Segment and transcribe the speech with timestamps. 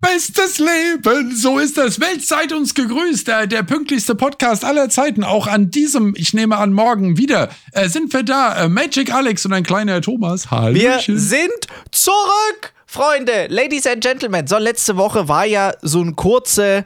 [0.00, 1.98] Bestes Leben, so ist das.
[1.98, 3.26] Welt seid uns gegrüßt.
[3.26, 5.24] Der, der pünktlichste Podcast aller Zeiten.
[5.24, 8.64] Auch an diesem, ich nehme an, morgen wieder äh, sind wir da.
[8.64, 10.52] Äh, Magic Alex und ein kleiner Thomas.
[10.52, 10.72] Hallo.
[10.72, 14.46] Wir sind zurück, Freunde, Ladies and Gentlemen.
[14.46, 16.84] So, letzte Woche war ja so ein kurze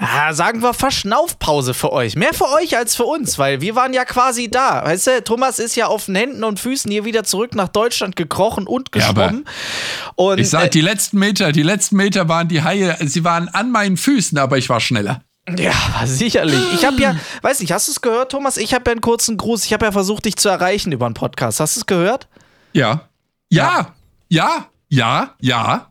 [0.00, 2.16] ja, sagen wir, Verschnaufpause für euch.
[2.16, 4.84] Mehr für euch als für uns, weil wir waren ja quasi da.
[4.84, 8.16] Weißt du, Thomas ist ja auf den Händen und Füßen hier wieder zurück nach Deutschland
[8.16, 9.44] gekrochen und geschwommen.
[9.46, 13.22] Ja, und, ich sag, äh, die letzten Meter, die letzten Meter waren die Haie, sie
[13.22, 15.20] waren an meinen Füßen, aber ich war schneller.
[15.58, 15.74] Ja,
[16.06, 16.60] sicherlich.
[16.72, 18.56] Ich habe ja, weiß nicht, hast du es gehört, Thomas?
[18.56, 19.64] Ich habe ja einen kurzen Gruß.
[19.66, 21.60] Ich habe ja versucht, dich zu erreichen über einen Podcast.
[21.60, 22.28] Hast du es gehört?
[22.72, 23.08] Ja.
[23.50, 23.94] Ja.
[24.28, 24.66] Ja.
[24.88, 25.34] Ja.
[25.40, 25.90] Ja.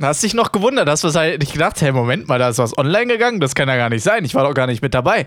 [0.00, 2.76] Hast dich noch gewundert, hast du halt nicht gedacht, hey, Moment mal, da ist was
[2.78, 5.26] online gegangen, das kann ja gar nicht sein, ich war doch gar nicht mit dabei.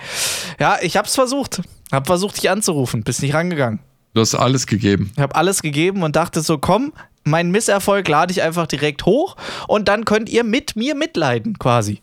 [0.60, 3.80] Ja, ich hab's versucht, hab versucht, dich anzurufen, bist nicht rangegangen.
[4.16, 5.12] Du hast alles gegeben.
[5.16, 9.36] Ich hab alles gegeben und dachte so, komm, mein Misserfolg lade ich einfach direkt hoch
[9.68, 12.02] und dann könnt ihr mit mir mitleiden, quasi.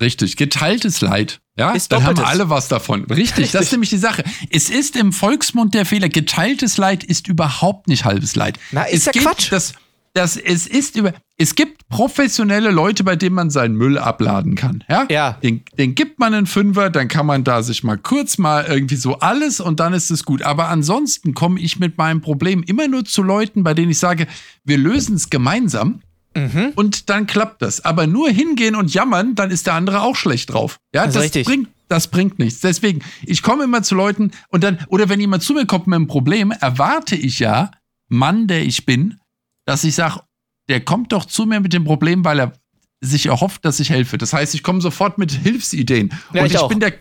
[0.00, 1.40] Richtig, geteiltes Leid.
[1.58, 3.04] Ja, ist dann haben alle was davon.
[3.04, 4.24] Richtig, Richtig, das ist nämlich die Sache.
[4.50, 8.58] Es ist im Volksmund der Fehler, geteiltes Leid ist überhaupt nicht halbes Leid.
[8.72, 9.52] Na, ist es ja Quatsch.
[9.52, 9.74] Das,
[10.12, 14.82] das, es ist über, es gibt professionelle Leute, bei denen man seinen Müll abladen kann.
[14.88, 15.06] Ja.
[15.08, 15.32] ja.
[15.42, 18.96] Den, den gibt man einen Fünfer, dann kann man da sich mal kurz mal irgendwie
[18.96, 20.42] so alles und dann ist es gut.
[20.42, 24.26] Aber ansonsten komme ich mit meinem Problem immer nur zu Leuten, bei denen ich sage,
[24.64, 26.00] wir lösen es gemeinsam.
[26.36, 26.72] Mhm.
[26.76, 27.84] Und dann klappt das.
[27.84, 30.78] Aber nur hingehen und jammern, dann ist der andere auch schlecht drauf.
[30.94, 32.60] Ja, das, das bringt, das bringt nichts.
[32.60, 35.96] Deswegen, ich komme immer zu Leuten und dann, oder wenn jemand zu mir kommt mit
[35.96, 37.72] einem Problem, erwarte ich ja,
[38.08, 39.19] Mann, der ich bin,
[39.70, 40.20] dass ich sage,
[40.68, 42.52] der kommt doch zu mir mit dem Problem, weil er
[43.00, 44.18] sich erhofft, dass ich helfe.
[44.18, 46.12] Das heißt, ich komme sofort mit Hilfsideen.
[46.32, 46.94] Ja, und ich, ich bin der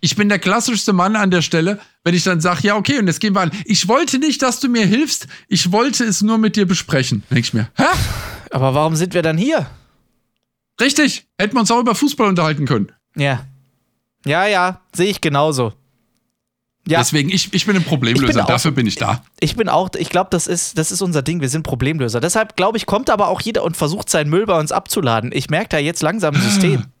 [0.00, 3.06] ich bin der klassischste Mann an der Stelle, wenn ich dann sage, ja, okay, und
[3.06, 3.52] jetzt gehen wir an.
[3.64, 7.22] Ich wollte nicht, dass du mir hilfst, ich wollte es nur mit dir besprechen.
[7.30, 7.84] Denk ich mir, hä?
[8.50, 9.66] Aber warum sind wir dann hier?
[10.80, 12.92] Richtig, hätten wir uns auch über Fußball unterhalten können.
[13.16, 13.44] Ja.
[14.24, 15.72] Ja, ja, sehe ich genauso.
[16.88, 17.00] Ja.
[17.00, 19.22] Deswegen, ich, ich bin ein Problemlöser, bin auch, dafür bin ich da.
[19.40, 22.20] Ich bin auch, ich glaube, das ist, das ist unser Ding, wir sind Problemlöser.
[22.20, 25.30] Deshalb, glaube ich, kommt aber auch jeder und versucht seinen Müll bei uns abzuladen.
[25.32, 26.84] Ich merke da jetzt langsam ein System.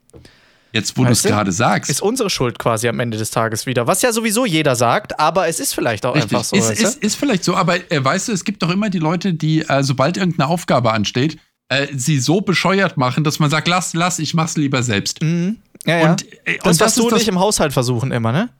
[0.70, 1.90] Jetzt, wo du es gerade sagst.
[1.90, 3.86] Ist unsere Schuld quasi am Ende des Tages wieder.
[3.86, 6.30] Was ja sowieso jeder sagt, aber es ist vielleicht auch Richtig.
[6.30, 6.56] einfach so.
[6.56, 9.32] Ist, ist, ist, vielleicht so, aber äh, weißt du, es gibt doch immer die Leute,
[9.32, 11.38] die, äh, sobald irgendeine Aufgabe ansteht,
[11.70, 15.22] äh, sie so bescheuert machen, dass man sagt, lass, lass, ich mach's lieber selbst.
[15.22, 15.56] Mhm.
[15.86, 16.10] Ja, ja.
[16.10, 18.50] Und, äh, das, und das was du nicht im Haushalt versuchen immer, ne?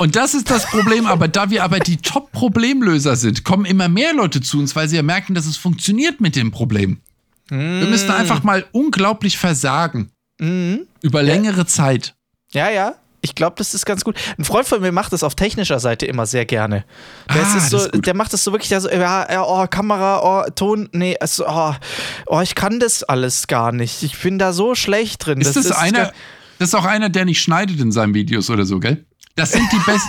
[0.00, 4.14] Und das ist das Problem, aber da wir aber die Top-Problemlöser sind, kommen immer mehr
[4.14, 7.00] Leute zu uns, weil sie ja merken, dass es funktioniert mit dem Problem.
[7.50, 7.80] Mm.
[7.80, 10.12] Wir müssen einfach mal unglaublich versagen.
[10.38, 10.76] Mm.
[11.02, 11.66] Über längere ja.
[11.66, 12.14] Zeit.
[12.52, 12.94] Ja, ja.
[13.22, 14.14] Ich glaube, das ist ganz gut.
[14.38, 16.84] Ein Freund von mir macht das auf technischer Seite immer sehr gerne.
[17.34, 20.50] Der, ah, ist so, der macht das so wirklich, der so, ja, oh, Kamera, oh,
[20.54, 21.74] Ton, nee, also, oh,
[22.26, 24.04] oh, ich kann das alles gar nicht.
[24.04, 25.40] Ich bin da so schlecht drin.
[25.40, 26.12] Ist das, das ist einer,
[26.60, 29.04] das ist auch einer, der nicht schneidet in seinen Videos oder so, gell?
[29.38, 30.08] Das sind die besten.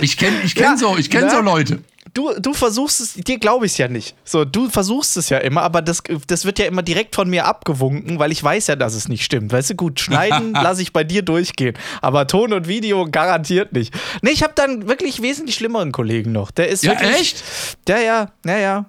[0.00, 1.78] ich kenne ich kenn ja, so, kenn so Leute.
[2.12, 4.16] Du, du versuchst es, dir glaube ich es ja nicht.
[4.24, 7.44] So, du versuchst es ja immer, aber das, das wird ja immer direkt von mir
[7.44, 9.52] abgewunken, weil ich weiß ja, dass es nicht stimmt.
[9.52, 13.94] Weißt du, gut, schneiden lasse ich bei dir durchgehen, aber Ton und Video garantiert nicht.
[14.22, 16.50] Nee, ich habe dann wirklich wesentlich schlimmeren Kollegen noch.
[16.50, 17.44] Der ist ja, wirklich, echt?
[17.88, 18.78] Ja, ja, ja, ja.
[18.78, 18.86] Und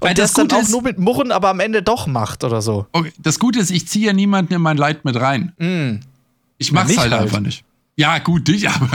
[0.00, 2.86] Weil das, das dann auch nur mit Murren, aber am Ende doch macht oder so.
[2.92, 5.54] Okay, das Gute ist, ich ziehe ja niemanden in mein Leid mit rein.
[5.56, 6.04] Mm.
[6.58, 7.64] Ich mach's halt, halt einfach nicht.
[8.00, 8.88] Ja, gut, dich, aber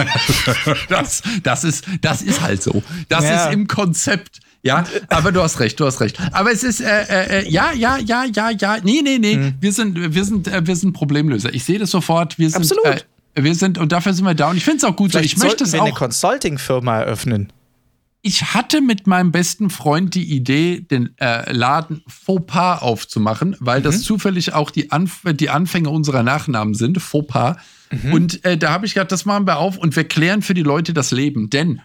[0.90, 2.82] das, das, ist, das ist halt so.
[3.08, 3.46] Das ja.
[3.46, 4.40] ist im Konzept.
[4.64, 6.18] Ja, aber du hast recht, du hast recht.
[6.32, 8.78] Aber es ist, äh, äh, äh ja, ja, ja, ja, ja.
[8.82, 9.36] Nee, nee, nee.
[9.36, 9.54] Hm.
[9.60, 11.54] Wir sind, wir sind, äh, wir sind Problemlöser.
[11.54, 12.40] Ich sehe das sofort.
[12.40, 13.06] Wir sind, Absolut.
[13.36, 14.50] Äh, wir sind, und dafür sind wir da.
[14.50, 15.38] Und ich finde es auch gut Vielleicht so.
[15.38, 15.82] Ich möchte es auch.
[15.82, 17.54] eine Consulting-Firma eröffnen.
[18.28, 23.84] Ich hatte mit meinem besten Freund die Idee, den äh, Laden Fauxpas aufzumachen, weil mhm.
[23.84, 27.00] das zufällig auch die, Anf die Anfänge unserer Nachnamen sind.
[27.00, 27.58] Fauxpas.
[27.92, 28.14] Mhm.
[28.14, 30.64] Und äh, da habe ich gedacht, das machen wir auf und wir klären für die
[30.64, 31.52] Leute das Leben.
[31.52, 31.82] Denn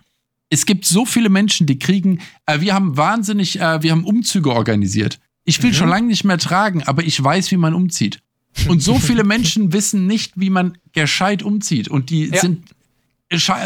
[0.48, 4.50] es gibt so viele Menschen, die kriegen, äh, wir haben wahnsinnig, äh, wir haben Umzüge
[4.50, 5.20] organisiert.
[5.44, 5.74] Ich will mhm.
[5.74, 8.22] schon lange nicht mehr tragen, aber ich weiß, wie man umzieht.
[8.66, 11.88] Und so viele Menschen wissen nicht, wie man gescheit umzieht.
[11.88, 12.40] Und die ja.
[12.40, 12.64] sind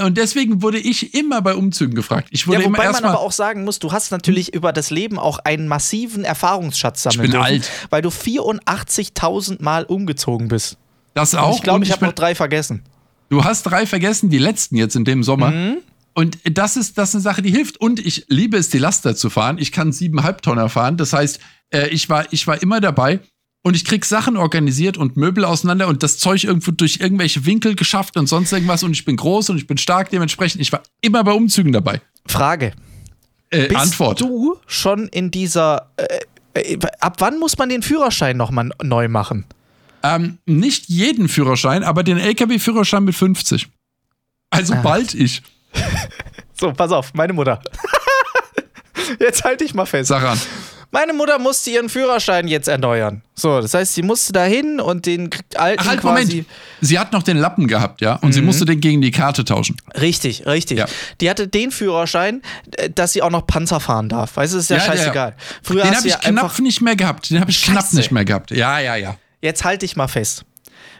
[0.05, 2.28] und deswegen wurde ich immer bei Umzügen gefragt.
[2.31, 4.55] Ich wurde ja, wobei immer man aber auch sagen muss, du hast natürlich hm?
[4.55, 7.70] über das Leben auch einen massiven Erfahrungsschatz sammeln Ich bin dürfen, alt.
[7.88, 10.76] Weil du 84.000 Mal umgezogen bist.
[11.14, 11.49] Das auch.
[11.49, 12.82] Und ich glaube, ich habe noch drei vergessen.
[13.31, 15.50] Du hast drei vergessen, die letzten jetzt in dem Sommer.
[15.50, 15.76] Mhm.
[16.12, 17.78] Und das ist, das ist eine Sache, die hilft.
[17.81, 19.56] Und ich liebe es, die Laster zu fahren.
[19.58, 20.96] Ich kann siebeneinhalb Tonner fahren.
[20.96, 21.40] Das heißt,
[21.70, 23.20] äh, ich, war, ich war immer dabei
[23.64, 27.75] und ich krieg Sachen organisiert und Möbel auseinander und das Zeug irgendwo durch irgendwelche Winkel
[27.75, 28.84] geschafft und sonst irgendwas.
[28.84, 30.61] Und ich bin groß und ich bin stark dementsprechend.
[30.61, 32.00] Ich war immer bei Umzügen dabei.
[32.28, 32.72] Frage.
[33.50, 34.20] Äh, Bist Antwort.
[34.20, 36.06] du schon in dieser äh,
[36.56, 39.44] Äh, Ab wann muss man den Führerschein nochmal neu machen?
[40.05, 43.66] Ähm, nicht jeden Führerschein, aber den LKW-Führerschein mit 50.
[44.50, 44.82] Also Ah.
[44.82, 45.43] bald ich.
[46.56, 47.61] So, pass auf, meine Mutter.
[49.19, 50.08] Jetzt halte ich mal fest.
[50.08, 50.38] Sag an.
[50.94, 53.23] Meine Mutter musste ihren Führerschein jetzt erneuern.
[53.35, 56.25] So, das heißt, sie musste da hin und den alten Ach, halt, quasi.
[56.37, 56.46] Moment.
[56.82, 58.14] Sie hat noch den Lappen gehabt, ja?
[58.23, 59.76] Und sie musste den gegen die Karte tauschen.
[60.00, 60.79] Richtig, richtig.
[60.79, 60.87] Ja.
[61.20, 62.43] Die hatte den Führerschein,
[62.76, 64.37] äh, dass sie auch noch Panzer fahren darf.
[64.37, 64.96] Weißt du, ist ja, Ja, ja, ja.
[64.99, 65.37] scheißegal.
[65.64, 67.29] Früher Den habe ich ja knapp nicht mehr gehabt.
[67.29, 67.97] Den habe ich knapp Scheiße.
[67.97, 68.52] nicht mehr gehabt.
[68.52, 69.17] Ja, ja, ja.
[69.43, 70.44] Jetzt halte ich mal fest.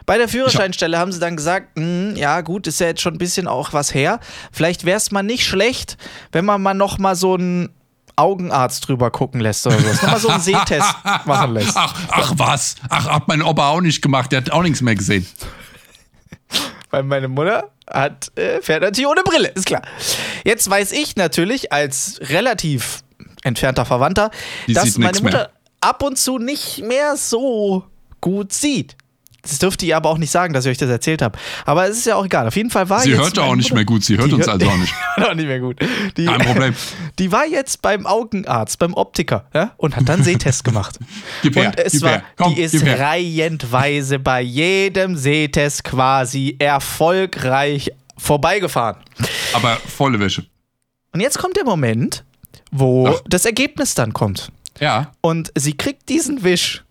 [0.05, 3.17] Bei der Führerscheinstelle haben sie dann gesagt, "Hm, ja gut, ist ja jetzt schon ein
[3.17, 4.19] bisschen auch was her.
[4.51, 5.95] Vielleicht wäre es mal nicht schlecht,
[6.33, 7.69] wenn man mal noch mal so einen
[8.15, 9.87] Augenarzt drüber gucken lässt oder so.
[9.87, 10.95] Nochmal so einen Sehtest
[11.25, 11.71] machen lässt.
[11.75, 12.75] Ach, ach was?
[12.89, 14.31] Ach, hat mein Opa auch nicht gemacht.
[14.31, 15.25] Der hat auch nichts mehr gesehen.
[16.91, 19.81] Weil meine Mutter hat, äh, fährt natürlich ohne Brille, ist klar.
[20.43, 23.03] Jetzt weiß ich natürlich als relativ
[23.43, 24.31] entfernter Verwandter,
[24.67, 25.49] Die dass meine Mutter mehr.
[25.81, 27.83] ab und zu nicht mehr so
[28.21, 28.95] gut sieht.
[29.47, 31.37] Das dürfte ihr aber auch nicht sagen, dass ich euch das erzählt habe.
[31.65, 32.47] Aber es ist ja auch egal.
[32.47, 34.03] Auf jeden Fall war Sie hört auch nicht mehr gut.
[34.03, 34.93] Sie hört uns hört- also auch nicht.
[35.17, 35.77] auch nicht mehr gut.
[36.17, 36.75] Die, Kein Problem.
[37.19, 40.97] Die war jetzt beim Augenarzt, beim Optiker ja, und hat dann Sehtest gemacht.
[41.43, 42.23] Gib her, und es gib war, her.
[42.37, 48.97] Komm, die ist reihenweise bei jedem Sehtest quasi erfolgreich vorbeigefahren.
[49.53, 50.45] Aber volle Wäsche.
[51.13, 52.23] Und jetzt kommt der Moment,
[52.71, 53.21] wo Ach.
[53.27, 54.51] das Ergebnis dann kommt.
[54.79, 56.83] Ja, Und sie kriegt diesen Wisch.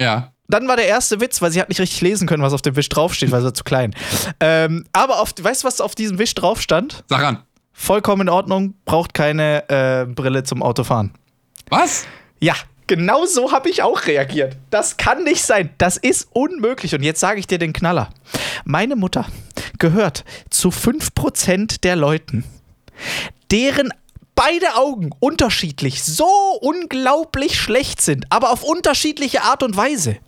[0.00, 0.32] ja.
[0.48, 2.74] Dann war der erste Witz, weil sie hat nicht richtig lesen können, was auf dem
[2.74, 3.94] Wisch draufsteht, weil sie zu klein.
[4.40, 7.04] Ähm, aber auf, weißt du, was auf diesem Wisch drauf stand?
[7.08, 7.42] Sag an.
[7.74, 11.12] Vollkommen in Ordnung, braucht keine äh, Brille zum Autofahren.
[11.68, 12.06] Was?
[12.40, 12.54] Ja,
[12.86, 14.56] genau so habe ich auch reagiert.
[14.70, 15.70] Das kann nicht sein.
[15.76, 16.94] Das ist unmöglich.
[16.94, 18.08] Und jetzt sage ich dir den Knaller.
[18.64, 19.26] Meine Mutter
[19.78, 22.44] gehört zu 5% der Leuten,
[23.50, 23.92] deren
[24.38, 26.28] beide Augen unterschiedlich so
[26.60, 30.18] unglaublich schlecht sind, aber auf unterschiedliche Art und Weise,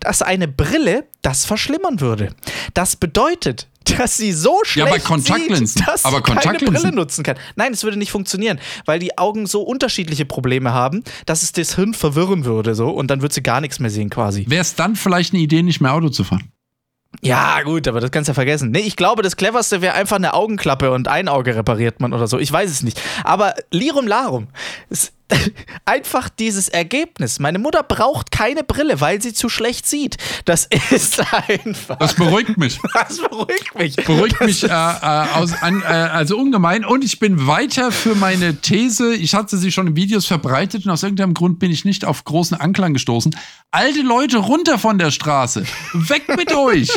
[0.00, 2.34] dass eine Brille das verschlimmern würde.
[2.74, 5.66] Das bedeutet, dass sie so Ja, schlecht aber Kontaktlinsen.
[5.68, 6.58] sieht, dass Aber sie keine.
[6.58, 7.36] Brille nutzen kann.
[7.54, 11.76] Nein, es würde nicht funktionieren, weil die Augen so unterschiedliche Probleme haben, dass es das
[11.76, 14.46] Hirn verwirren würde so und dann würde sie gar nichts mehr sehen quasi.
[14.48, 16.50] Wäre es dann vielleicht eine Idee, nicht mehr Auto zu fahren?
[17.22, 18.70] Ja, gut, aber das kannst du ja vergessen.
[18.70, 22.26] Nee, ich glaube, das cleverste wäre einfach eine Augenklappe und ein Auge repariert man oder
[22.26, 22.38] so.
[22.38, 23.00] Ich weiß es nicht.
[23.24, 24.48] Aber Lirum Larum.
[24.88, 25.12] Es,
[25.84, 27.38] einfach dieses Ergebnis.
[27.38, 30.16] Meine Mutter braucht keine Brille, weil sie zu schlecht sieht.
[30.44, 31.98] Das ist einfach.
[31.98, 32.78] Das beruhigt mich.
[32.92, 33.96] Das beruhigt mich.
[33.96, 36.84] beruhigt mich äh, äh, aus, an, äh, also ungemein.
[36.84, 39.14] Und ich bin weiter für meine These.
[39.14, 42.24] Ich hatte sie schon in Videos verbreitet und aus irgendeinem Grund bin ich nicht auf
[42.24, 43.34] großen Anklang gestoßen.
[43.70, 45.64] Alte Leute runter von der Straße.
[45.92, 46.90] Weg mit euch.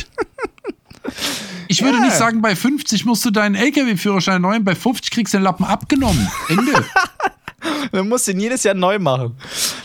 [1.67, 2.03] Ich würde Ja.
[2.05, 5.65] nicht sagen, bei 50 musst du deinen LKW-Führerschein erneuern, bei 50 kriegst du den Lappen
[5.65, 6.29] abgenommen.
[6.49, 6.85] Ende.
[7.91, 9.35] Man muss den jedes Jahr neu machen.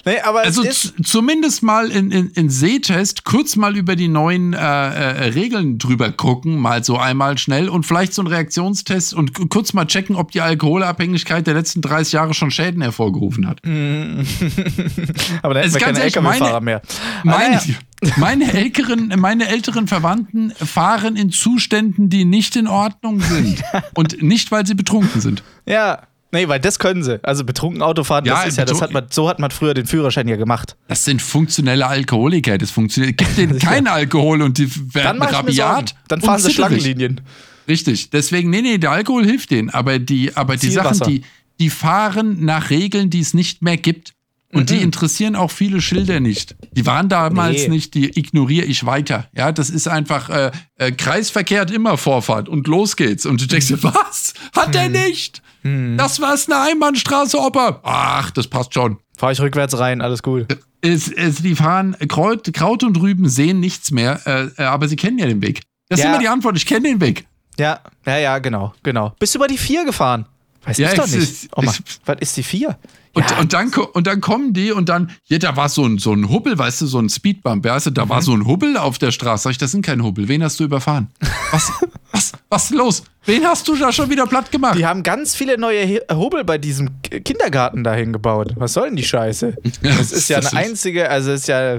[0.05, 0.63] Nee, aber Also
[1.03, 6.11] zumindest mal in, in, in Sehtest kurz mal über die neuen äh, äh, Regeln drüber
[6.13, 10.31] gucken, mal so einmal schnell und vielleicht so ein Reaktionstest und kurz mal checken, ob
[10.33, 13.61] die Alkoholabhängigkeit der letzten 30 Jahre schon Schäden hervorgerufen hat.
[15.43, 16.83] Aber da ist ganz keine LKW-Fahrer meine- mehr.
[17.25, 18.13] Meine, Ah, naja.
[18.17, 23.63] meine, älteren, meine älteren Verwandten fahren in Zuständen, die nicht in Ordnung sind.
[23.95, 25.43] Und nicht, weil sie betrunken sind.
[25.67, 26.03] Ja.
[26.31, 27.23] Nee, weil das können sie.
[27.25, 29.87] Also betrunken Autofahren, Ja, das ist ja, das hat man, so hat man früher den
[29.87, 30.77] Führerschein ja gemacht.
[30.87, 32.59] Das sind funktionelle Alkoholiker.
[32.59, 33.17] Das funktioniert.
[33.17, 35.95] Gibt denen keinen Alkohol und die werden Dann rabiat.
[36.09, 36.51] Dann fahren sie.
[36.53, 37.23] Schlangenlinien.
[37.67, 38.11] Richtig.
[38.11, 39.71] Deswegen, nee, nee, der Alkohol hilft denen.
[39.71, 40.71] Aber die, aber die.
[40.71, 41.23] Sachen, die,
[41.61, 44.13] die fahren nach Regeln, die es nicht mehr gibt.
[44.51, 46.57] Und die interessieren auch viele Schilder nicht.
[46.73, 47.69] Die waren damals Nee.
[47.69, 49.29] nicht, die ignoriere ich weiter.
[49.37, 53.27] Ja, das ist einfach äh, äh, Kreisverkehr hat immer Vorfahrt und los geht's.
[53.27, 54.33] Und du denkst dir, was?
[54.57, 55.43] Hat der nicht?
[55.63, 57.81] Das war eine Einbahnstraße, Opa.
[57.83, 58.99] Ach, das passt schon.
[59.17, 60.47] Fahr ich rückwärts rein, alles cool.
[60.81, 64.95] Es, es, die fahren Kraut, Kraut und Rüben sehen nichts mehr, äh, äh, aber sie
[64.97, 65.63] kennen ja den Weg.
[65.89, 66.11] Das ist Ja.
[66.11, 66.57] immer die Antwort.
[66.57, 67.27] Ich kenne den Weg.
[67.59, 69.13] Ja, ja, ja, genau, genau.
[69.19, 70.27] Bist du über die 4 gefahren?
[70.65, 71.17] Weiß Ja, ich doch nicht.
[71.17, 72.79] ist- oh Mann, ich- was ist die 4?
[73.15, 75.99] Und, ja, und, dann, und dann kommen die und dann, ja, da war so ein,
[75.99, 78.09] so ein Hubbel, weißt du, so ein Speedbump, weißt du, da Mhm.
[78.11, 79.45] war so ein Hubbel auf der Straße.
[79.45, 80.29] Sag ich, das sind kein Hubbel.
[80.29, 81.09] Wen hast du überfahren?
[81.51, 81.73] Was,
[82.13, 83.03] was, was ist los?
[83.29, 84.77] Wen hast du da schon wieder platt gemacht?
[84.79, 88.55] die haben ganz viele neue Hubbel bei diesem Kindergarten dahin gebaut.
[88.57, 89.55] Was soll denn die Scheiße?
[89.83, 91.79] Das ist ja eine einzige, also ist ja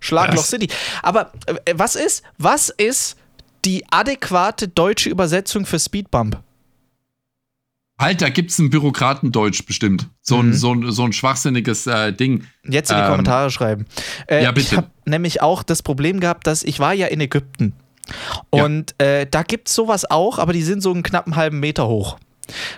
[0.00, 0.68] Schlagloch City.
[1.02, 3.16] Aber äh, was ist, was ist
[3.64, 6.40] die adäquate deutsche Übersetzung für Speedbump?
[8.00, 10.08] Halt, da gibt's ein Bürokratendeutsch bestimmt.
[10.22, 10.54] So ein, Mhm.
[10.54, 12.44] so ein, so ein schwachsinniges äh, Ding.
[12.64, 13.86] Jetzt in die Ähm, Kommentare schreiben.
[14.28, 14.66] Äh, ja, bitte.
[14.68, 17.72] Ich habe nämlich auch das Problem gehabt, dass ich war ja in Ägypten.
[18.50, 21.88] Und äh, da gibt es sowas auch, aber die sind so einen knappen halben Meter
[21.88, 22.18] hoch.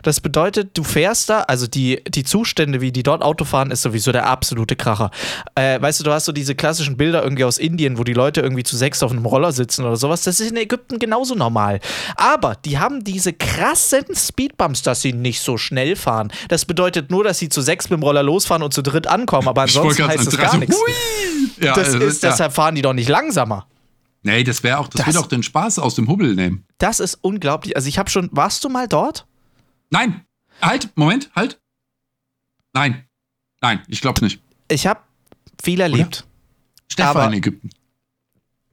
[0.03, 3.83] Das bedeutet, du fährst da, also die, die Zustände, wie die dort Auto fahren, ist
[3.83, 5.11] sowieso der absolute Kracher.
[5.55, 8.41] Äh, weißt du, du hast so diese klassischen Bilder irgendwie aus Indien, wo die Leute
[8.41, 10.23] irgendwie zu sechs auf einem Roller sitzen oder sowas.
[10.23, 11.81] Das ist in Ägypten genauso normal.
[12.17, 16.33] Aber die haben diese krassen Speedbumps, dass sie nicht so schnell fahren.
[16.49, 19.49] Das bedeutet nur, dass sie zu sechs mit dem Roller losfahren und zu dritt ankommen,
[19.49, 20.77] aber ansonsten heißt das gar nichts.
[21.61, 22.31] Ja, Das also, ist, ja.
[22.31, 23.67] deshalb fahren die doch nicht langsamer.
[24.23, 26.67] Nee, das wäre auch, das, Das- wird auch den Spaß aus dem Hubbel nehmen.
[26.79, 27.75] Das ist unglaublich.
[27.77, 29.27] Also ich habe schon, warst du mal dort?
[29.91, 30.25] Nein,
[30.61, 31.61] halt, Moment, halt.
[32.73, 33.07] Nein,
[33.61, 34.41] nein, ich glaube nicht.
[34.69, 35.01] Ich habe
[35.63, 36.27] viel erlebt.
[36.93, 37.71] Stefan in Ägypten.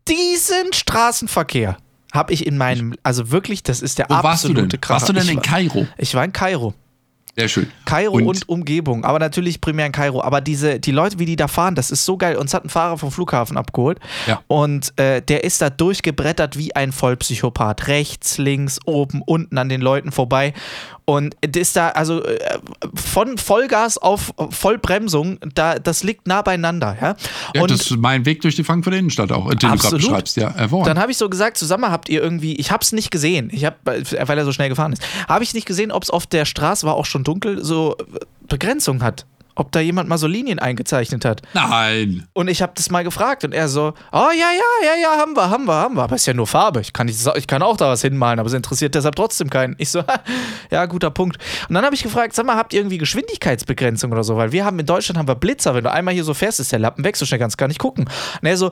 [0.07, 1.77] Diesen Straßenverkehr
[2.13, 4.81] habe ich in meinem, also wirklich, das ist der Wo warst du absolute denn?
[4.81, 4.93] Kracher.
[4.93, 5.87] Warst du denn ich in war, Kairo?
[5.97, 6.73] Ich war in Kairo.
[7.39, 7.71] Sehr schön.
[7.85, 10.23] Kairo Und- und, Umgebung, aber natürlich primär in Kairo.
[10.23, 12.35] Aber diese, die Leute, wie die da fahren, das ist so geil.
[12.35, 14.41] Uns hat ein Fahrer vom Flughafen abgeholt Ja.
[14.47, 17.87] und äh, der ist da durchgebrettert wie ein Vollpsychopath.
[17.89, 20.53] Rechts, links, oben, unten an den Leuten vorbei.
[21.09, 22.37] Und das ist da, also äh,
[22.93, 26.97] von Vollgas auf Vollbremsung, da, das liegt nah beieinander.
[26.99, 27.15] Ja?
[27.55, 30.01] Ja, und das ist mein Weg durch die Frankfurter Innenstadt auch, den du gerade Absolut.
[30.01, 30.35] beschreibst.
[30.35, 30.49] Ja.
[30.49, 33.63] Dann habe ich so gesagt, zusammen habt ihr irgendwie, ich habe es nicht gesehen, ich
[33.63, 36.43] hab, weil er so schnell gefahren ist, habe ich nicht gesehen, ob es auf der
[36.43, 37.95] Straße war auch schon dunkel, so
[38.49, 39.25] Begrenzung hat.
[39.57, 41.41] Ob da jemand mal so Linien eingezeichnet hat.
[41.55, 42.27] Nein.
[42.33, 45.35] Und ich habe das mal gefragt und er so, oh ja, ja, ja, ja, haben
[45.35, 46.03] wir, haben wir, haben wir.
[46.03, 46.79] Aber ist ja nur Farbe.
[46.81, 49.73] Ich kann, nicht, ich kann auch da was hinmalen, aber es interessiert deshalb trotzdem keinen.
[49.79, 50.03] Ich so,
[50.69, 51.37] ja, guter Punkt.
[51.67, 54.37] Und dann habe ich gefragt, sag mal, habt ihr irgendwie Geschwindigkeitsbegrenzung oder so?
[54.37, 55.73] Weil wir haben in Deutschland haben wir Blitzer.
[55.73, 57.67] Wenn du einmal hier so fährst, ist der Lappen weg, so schnell kannst du gar
[57.67, 58.05] nicht gucken.
[58.05, 58.71] Und er so,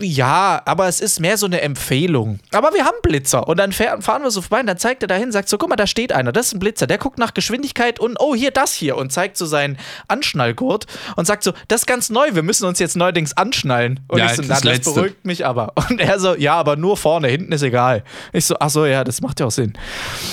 [0.00, 2.38] ja, aber es ist mehr so eine Empfehlung.
[2.52, 3.46] Aber wir haben Blitzer.
[3.48, 5.76] Und dann fahren wir so vorbei und dann zeigt er dahin, sagt so, guck mal,
[5.76, 6.86] da steht einer, das ist ein Blitzer.
[6.86, 8.96] Der guckt nach Geschwindigkeit und, oh, hier, das hier.
[8.96, 9.76] Und zeigt so seinen
[10.08, 14.00] Anschnallgurt und sagt so, das ist ganz neu, wir müssen uns jetzt neuerdings anschnallen.
[14.08, 14.92] Und Ja, ich so, das na, das Letzte.
[14.94, 15.72] beruhigt mich aber.
[15.90, 18.02] Und er so, ja, aber nur vorne, hinten ist egal.
[18.32, 19.74] Ich so, ach so, ja, das macht ja auch Sinn.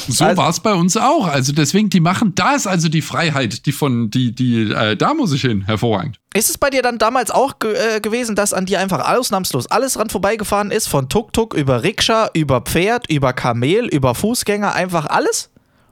[0.08, 1.28] So Also- war es bei uns auch.
[1.28, 5.14] Also deswegen, die machen, da ist also die Freiheit, die von, die, die, äh, da
[5.14, 6.20] muss ich hin, hervorragend.
[6.34, 9.94] Ist es bei dir dann damals auch äh, gewesen, dass an dir einfach ausnahmslos alles
[9.94, 10.88] dran vorbeigefahren ist?
[10.88, 15.52] Von Tuk-Tuk über Rikscha, über Pferd, über Kamel, über Fußgänger, einfach alles?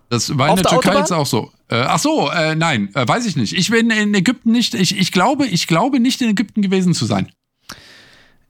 [0.09, 1.01] Das war in Auf der der Türkei Autobahn?
[1.03, 1.51] jetzt auch so.
[1.69, 3.53] Äh, ach so, äh, nein, äh, weiß ich nicht.
[3.53, 7.05] Ich bin in Ägypten nicht, ich, ich glaube, ich glaube nicht in Ägypten gewesen zu
[7.05, 7.31] sein.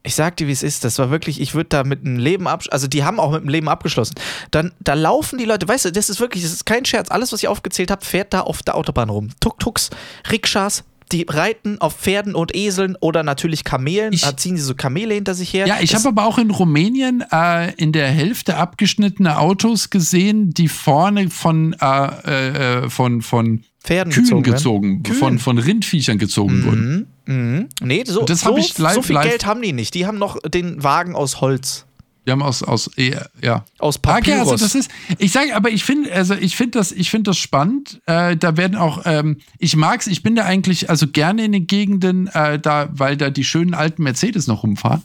[0.04, 0.84] Ich sag dir, wie es ist.
[0.84, 2.68] Das war wirklich, ich würde da mit einem Leben absch...
[2.72, 4.16] Also, die haben auch mit dem Leben abgeschlossen.
[4.50, 7.12] Dann, da laufen die Leute, weißt du, das ist wirklich, das ist kein Scherz.
[7.12, 9.30] Alles, was ich aufgezählt habe, fährt da auf der Autobahn rum.
[9.40, 9.92] Tuk-Tuks,
[10.32, 14.14] Rikschas, die reiten auf Pferden und Eseln oder natürlich Kamelen.
[14.14, 15.68] Ich- da ziehen sie so Kamele hinter sich her.
[15.68, 20.68] Ja, ich habe aber auch in Rumänien äh, in der Hälfte abgeschnittene Autos gesehen, die
[20.68, 27.08] vorne von, äh, äh, von, von Pferden Kühen gezogen gezogen, von, von Rindviechern gezogen wurden.
[27.26, 27.70] Mhm.
[27.82, 29.94] Nee, so, Das so, live- so viel Geld haben die nicht.
[29.96, 31.86] Die haben noch den Wagen aus Holz.
[32.26, 33.66] Die haben aus, aus ja.
[33.80, 34.52] Aus Ah, Okay, Papyrus.
[34.52, 37.38] also das ist, ich sage, aber ich finde, also ich finde das, ich finde das
[37.38, 38.00] spannend.
[38.06, 41.66] Äh, da werden auch, ähm, ich mag's, ich bin da eigentlich also gerne in den
[41.66, 45.02] Gegenden, äh, da, weil da die schönen alten Mercedes noch rumfahren,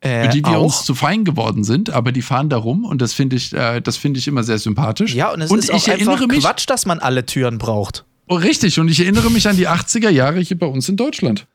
[0.00, 3.02] äh, für die wir uns zu fein geworden sind, aber die fahren da rum und
[3.02, 5.14] das finde ich, äh, das finde ich immer sehr sympathisch.
[5.14, 8.04] Ja, und es und ist auch einfach mich, Quatsch, dass man alle Türen braucht.
[8.28, 11.46] Oh, richtig, und ich erinnere mich an die 80er Jahre hier bei uns in Deutschland.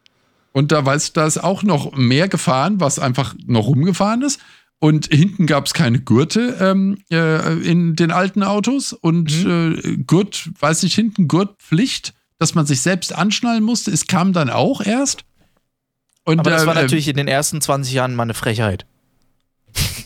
[0.51, 4.39] Und da weiß, da ist auch noch mehr gefahren, was einfach noch rumgefahren ist.
[4.79, 8.93] Und hinten gab es keine Gurte ähm, äh, in den alten Autos.
[8.93, 13.89] Und äh, Gurt, weiß ich, hinten Gurtpflicht, dass man sich selbst anschnallen musste.
[13.89, 15.24] Es kam dann auch erst.
[16.25, 18.86] Und, Aber das war äh, natürlich in den ersten 20 Jahren mal eine Frechheit.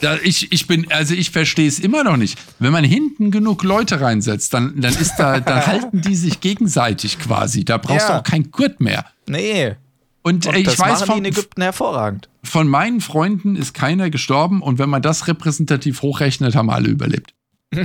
[0.01, 2.39] Da, ich, ich bin, also ich verstehe es immer noch nicht.
[2.59, 7.19] Wenn man hinten genug Leute reinsetzt, dann, dann ist da, dann halten die sich gegenseitig
[7.19, 7.65] quasi.
[7.65, 8.15] Da brauchst Ja.
[8.15, 9.05] du auch kein Gurt mehr.
[9.27, 9.75] Nee.
[10.23, 12.29] Und, Und äh, ich das weiß machen von, in Ägypten hervorragend.
[12.43, 17.33] von meinen Freunden ist keiner gestorben und wenn man das repräsentativ hochrechnet, haben alle überlebt.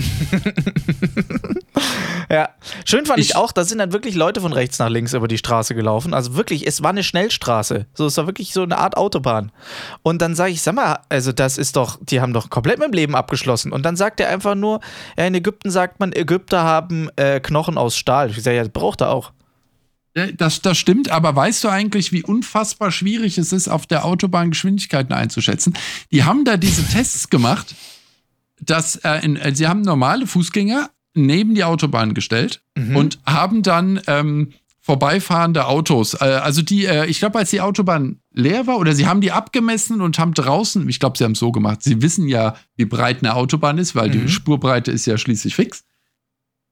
[2.29, 2.49] Ja.
[2.85, 5.29] Schön fand ich, Ich- auch, da sind dann wirklich Leute von rechts nach links über
[5.29, 6.13] die Straße gelaufen.
[6.13, 7.87] Also wirklich, es war eine Schnellstraße.
[7.95, 9.53] So, es war wirklich so eine Art Autobahn.
[10.03, 12.89] Und dann sage ich, sag mal, also das ist doch, die haben doch komplett mit
[12.89, 13.71] dem Leben abgeschlossen.
[13.71, 14.81] Und dann sagt er einfach nur,
[15.17, 18.31] ja, in Ägypten sagt man, Ägypter haben äh, Knochen aus Stahl.
[18.31, 19.31] Ich sage, ja, das braucht er auch.
[20.17, 24.05] Äh, Das, das stimmt, aber weißt du eigentlich, wie unfassbar schwierig es ist, auf der
[24.05, 25.75] Autobahn Geschwindigkeiten einzuschätzen?
[26.11, 27.75] Die haben da diese Tests gemacht,
[28.61, 32.63] dass äh, in, äh, sie haben normale Fußgänger neben die Autobahn gestellt
[32.97, 38.21] und haben dann ähm, vorbeifahrende Autos, äh, also die, äh, ich glaube, als die Autobahn
[38.33, 41.39] leer war, oder sie haben die abgemessen und haben draußen, ich glaube, sie haben es
[41.39, 45.19] so gemacht, sie wissen ja, wie breit eine Autobahn ist, weil die Spurbreite ist ja
[45.19, 45.85] schließlich fix.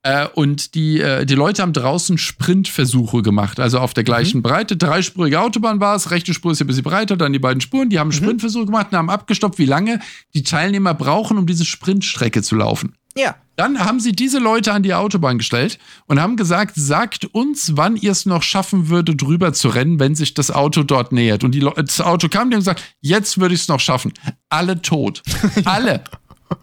[0.05, 4.77] Äh, und die, äh, die Leute haben draußen Sprintversuche gemacht, also auf der gleichen Breite.
[4.77, 7.89] Dreispurige Autobahn war es, rechte Spur ist ja ein bisschen breiter, dann die beiden Spuren.
[7.89, 10.01] Die haben Sprintversuche gemacht und haben abgestoppt, wie lange
[10.35, 12.95] die Teilnehmer brauchen, um diese Sprintstrecke zu laufen.
[13.17, 13.37] Ja.
[13.57, 17.97] Dann haben sie diese Leute an die Autobahn gestellt und haben gesagt, sagt uns, wann
[17.97, 21.45] ihr es noch schaffen würdet, drüber zu rennen, wenn sich das Auto dort nähert.
[21.45, 24.13] Und das Auto kam, die haben gesagt, jetzt würde ich es noch schaffen.
[24.51, 25.23] Alle tot.
[25.65, 26.03] Alle.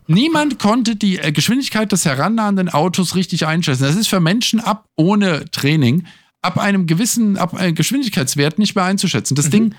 [0.08, 3.84] Niemand konnte die äh, Geschwindigkeit des herannahenden Autos richtig einschätzen.
[3.84, 6.06] Das ist für Menschen ab ohne Training,
[6.42, 9.36] ab einem gewissen ab einem Geschwindigkeitswert nicht mehr einzuschätzen.
[9.36, 9.76] Das Ding,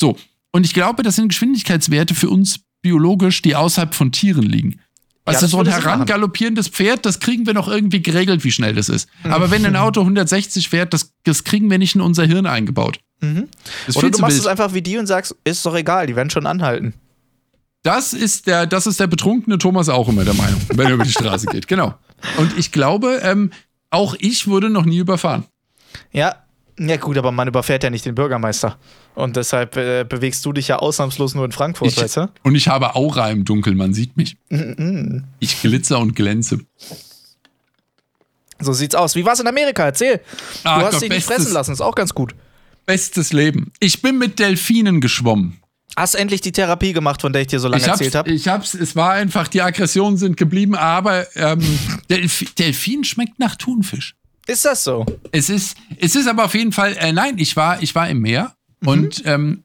[0.00, 0.16] so.
[0.52, 4.80] Und ich glaube, das sind Geschwindigkeitswerte für uns biologisch, die außerhalb von Tieren liegen.
[5.24, 8.88] Weißt Ja, so ein herangaloppierendes Pferd, das kriegen wir noch irgendwie geregelt, wie schnell das
[8.88, 9.08] ist.
[9.24, 9.32] Mhm.
[9.32, 13.00] Aber wenn ein Auto 160 fährt, das, das kriegen wir nicht in unser Hirn eingebaut.
[13.20, 13.48] Mhm.
[13.94, 14.40] Oder du machst wild.
[14.40, 16.94] es einfach wie die und sagst, ist doch egal, die werden schon anhalten.
[17.82, 21.04] Das ist der, das ist der betrunkene Thomas auch immer der Meinung, wenn er über
[21.04, 21.68] die Straße geht.
[21.68, 21.94] Genau.
[22.38, 23.52] Und ich glaube, ähm,
[23.90, 25.44] auch ich wurde noch nie überfahren.
[26.12, 26.34] Ja,
[26.78, 28.78] ja gut, aber man überfährt ja nicht den Bürgermeister.
[29.14, 32.28] Und deshalb äh, bewegst du dich ja ausnahmslos nur in Frankfurt, Ich, weißt du?
[32.42, 34.36] und ich habe Aura im Dunkeln, man sieht mich.
[34.48, 35.24] Mhm.
[35.40, 36.60] Ich glitzer und glänze.
[38.60, 39.14] So sieht's aus.
[39.14, 39.84] Wie war's in Amerika?
[39.84, 40.20] Erzähl.
[40.64, 42.34] Ah du hast Gott, dich nicht bestes- fressen lassen, ist auch ganz gut.
[42.86, 43.72] Bestes Leben.
[43.80, 45.57] Ich bin mit Delfinen geschwommen.
[45.96, 48.30] Hast endlich die Therapie gemacht, von der ich dir so lange ich erzählt habe?
[48.30, 51.60] ich hab's, es war einfach, die Aggressionen sind geblieben, aber ähm,
[52.10, 54.14] Delf Delfin schmeckt nach Thunfisch.
[54.46, 55.04] Ist das so?
[55.32, 58.20] Es ist, es ist aber auf jeden Fall, äh, nein, ich war, ich war im
[58.20, 58.54] Meer
[58.84, 59.64] und ähm,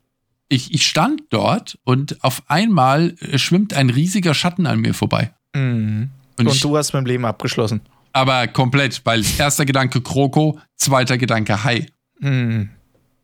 [0.49, 5.31] ich, ich stand dort und auf einmal äh, schwimmt ein riesiger Schatten an mir vorbei.
[5.55, 6.09] Mhm.
[6.39, 7.81] Und, Und ich, du hast dem Leben abgeschlossen.
[8.11, 11.85] aber komplett, weil erster Gedanke Kroko, zweiter Gedanke Hai.
[12.19, 12.69] Mhm.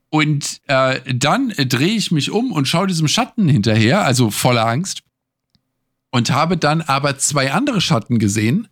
[0.10, 4.66] Und äh, dann äh, drehe ich mich um und schaue diesem Schatten hinterher, also voller
[4.68, 5.04] Angst.
[6.12, 8.68] Und habe dann aber zwei andere Schatten gesehen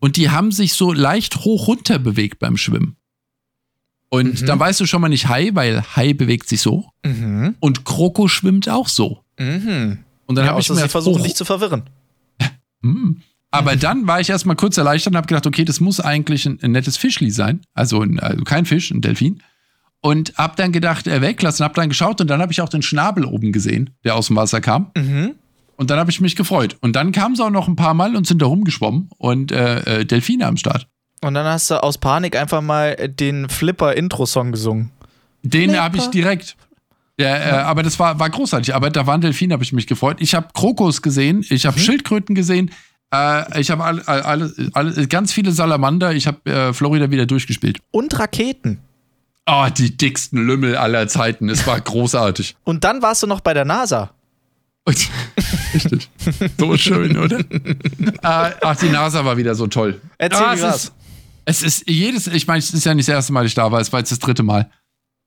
[0.00, 2.96] und die haben sich so leicht hoch runter bewegt beim Schwimmen.
[4.08, 4.46] Und Mhm.
[4.46, 7.54] dann weißt du schon mal nicht Hai, weil Hai bewegt sich so Mhm.
[7.60, 9.22] und Kroko schwimmt auch so.
[9.38, 9.98] Mhm.
[10.26, 11.84] Und dann Ja, habe ich mir sie versuchen dich zu verwirren.
[12.82, 13.20] Hm.
[13.52, 16.58] Aber dann war ich erstmal kurz erleichtert und habe gedacht, okay, das muss eigentlich ein,
[16.62, 17.60] ein nettes Fischli sein.
[17.74, 19.42] Also, ein, also kein Fisch, ein Delfin.
[20.02, 22.80] Und hab dann gedacht, äh, weglassen, hab dann geschaut und dann habe ich auch den
[22.80, 24.90] Schnabel oben gesehen, der aus dem Wasser kam.
[24.96, 25.34] Mhm.
[25.76, 26.76] Und dann habe ich mich gefreut.
[26.80, 30.00] Und dann kamen sie auch noch ein paar Mal und sind da rumgeschwommen und äh,
[30.00, 30.86] äh, Delfine am Start.
[31.22, 34.90] Und dann hast du aus Panik einfach mal den Flipper-Intro-Song gesungen.
[35.42, 36.56] Den habe ich direkt.
[37.18, 38.74] Ja, äh, aber das war, war großartig.
[38.74, 40.18] Aber da waren Delfine, habe ich mich gefreut.
[40.20, 42.70] Ich habe Krokus gesehen, ich habe Schildkröten gesehen,
[43.12, 46.12] äh, ich habe alle, alle, alle, ganz viele Salamander.
[46.12, 47.78] Ich habe äh, Florida wieder durchgespielt.
[47.90, 48.78] Und Raketen.
[49.46, 51.48] Oh, die dicksten Lümmel aller Zeiten.
[51.48, 52.56] Es war großartig.
[52.64, 54.10] Und dann warst du noch bei der NASA.
[55.74, 56.08] Richtig.
[56.58, 57.38] So schön, oder?
[57.40, 57.44] äh,
[58.22, 60.00] ach, die NASA war wieder so toll.
[60.18, 60.84] Erzähl, Ah, war's?
[60.86, 60.92] ist,
[61.44, 63.70] es ist jedes, ich meine, es ist ja nicht das erste Mal, dass ich da
[63.70, 64.70] war, es war jetzt das dritte Mal.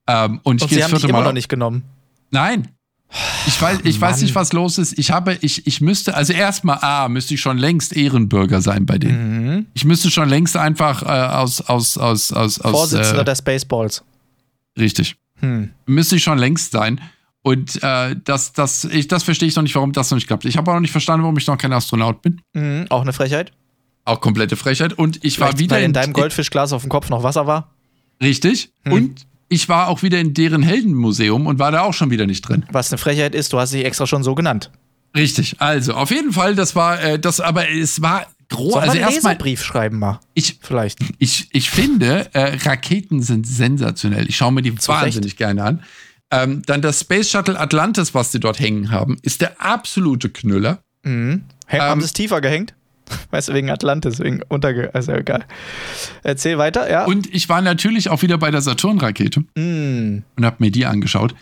[0.06, 1.24] Ähm, und ich Und gehe das vierte immer Mal.
[1.26, 1.82] noch nicht genommen.
[2.30, 2.68] Nein.
[3.46, 4.98] Ich weiß, ich weiß nicht, was los ist.
[4.98, 8.98] Ich habe, ich, ich müsste, also erstmal, A, müsste ich schon längst Ehrenbürger sein bei
[8.98, 9.54] denen.
[9.54, 9.66] Mhm.
[9.74, 14.02] Ich müsste schon längst einfach äh, aus, aus, aus, aus, Vorsitzender äh, der Spaceballs.
[14.78, 15.16] richtig.
[15.40, 15.70] Hm.
[15.86, 17.00] Müsste ich schon längst sein.
[17.42, 20.44] Und äh, das, das, ich, das verstehe ich noch nicht, warum das noch nicht klappt.
[20.46, 22.40] Ich habe auch noch nicht verstanden, warum ich noch kein Astronaut bin.
[22.54, 22.86] Mhm.
[22.88, 23.52] Auch eine Frechheit.
[24.06, 24.94] Auch komplette Frechheit.
[24.94, 27.74] Und ich war Vielleicht, wieder weil in deinem Goldfischglas auf dem Kopf noch Wasser war.
[28.22, 28.70] Richtig.
[28.84, 28.92] Hm.
[28.92, 32.42] Und ich war auch wieder in deren Heldenmuseum und war da auch schon wieder nicht
[32.42, 32.64] drin.
[32.72, 34.70] Was eine Frechheit ist, du hast dich extra schon so genannt.
[35.16, 35.56] Richtig.
[35.60, 38.74] Also, auf jeden Fall, das war, äh, das, aber es war groß.
[38.74, 40.20] Also erstmal, Leserbrief schreiben mal?
[40.34, 40.98] ich, Vielleicht.
[41.18, 44.28] ich, ich finde, äh, Raketen sind sensationell.
[44.28, 45.82] Ich schaue mir die Zu wahnsinnig gerne an.
[46.30, 50.80] Ähm, dann das Space Shuttle Atlantis, was sie dort hängen haben, ist der absolute Knüller.
[51.04, 51.44] Mhm.
[51.68, 52.74] Hä, haben Ähm, sie es tiefer gehängt?
[53.30, 54.94] Weißt du, wegen Atlantis, wegen Unterge...
[54.94, 55.44] Also egal.
[56.22, 57.04] Erzähl weiter, ja.
[57.04, 60.22] Und ich war natürlich auch wieder bei der Saturn-Rakete Mhm.
[60.36, 61.34] und habe mir die angeschaut.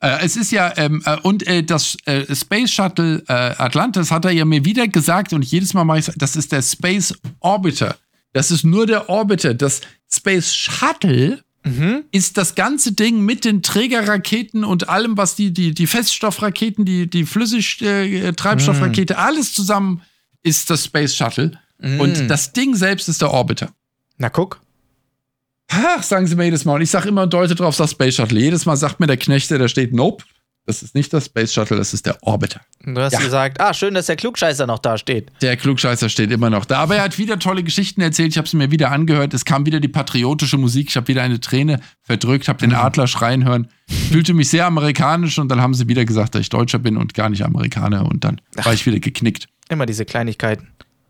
[0.00, 4.24] Äh, es ist ja, ähm, äh, und äh, das äh, Space Shuttle äh, Atlantis hat
[4.24, 7.96] er ja mir wieder gesagt, und jedes Mal mache ich das ist der Space Orbiter.
[8.32, 9.54] Das ist nur der Orbiter.
[9.54, 12.04] Das Space Shuttle Mhm.
[12.12, 17.10] ist das ganze Ding mit den Trägerraketen und allem, was die, die, die Feststoffraketen, die,
[17.10, 19.20] die Flüssigtreibstoffrakete, Mhm.
[19.20, 20.02] alles zusammen
[20.48, 21.52] ist das Space Shuttle.
[21.80, 23.70] Und das Ding selbst ist der Orbiter.
[24.16, 24.60] Na guck.
[25.68, 26.74] Ach, sagen sie mir jedes Mal.
[26.74, 28.40] Und ich sage immer und deute drauf, das Space Shuttle.
[28.40, 30.24] Jedes Mal sagt mir der Knecht, der da steht, nope,
[30.66, 32.60] das ist nicht das Space Shuttle, das ist der Orbiter.
[32.84, 33.20] Du hast Ja.
[33.20, 35.30] gesagt, ah, schön, dass der Klugscheißer noch da steht.
[35.40, 36.78] Der Klugscheißer steht immer noch da.
[36.80, 38.32] Aber er hat wieder tolle Geschichten erzählt.
[38.32, 39.34] Ich habe sie mir wieder angehört.
[39.34, 40.88] Es kam wieder die patriotische Musik.
[40.90, 43.68] Ich habe wieder eine Träne verdrückt, habe den Adler schreien hören.
[44.10, 47.14] Fühlte mich sehr amerikanisch und dann haben sie wieder gesagt, dass ich Deutscher bin und
[47.14, 48.06] gar nicht Amerikaner.
[48.06, 49.48] Und dann war ich wieder geknickt.
[49.68, 50.68] Immer diese Kleinigkeiten.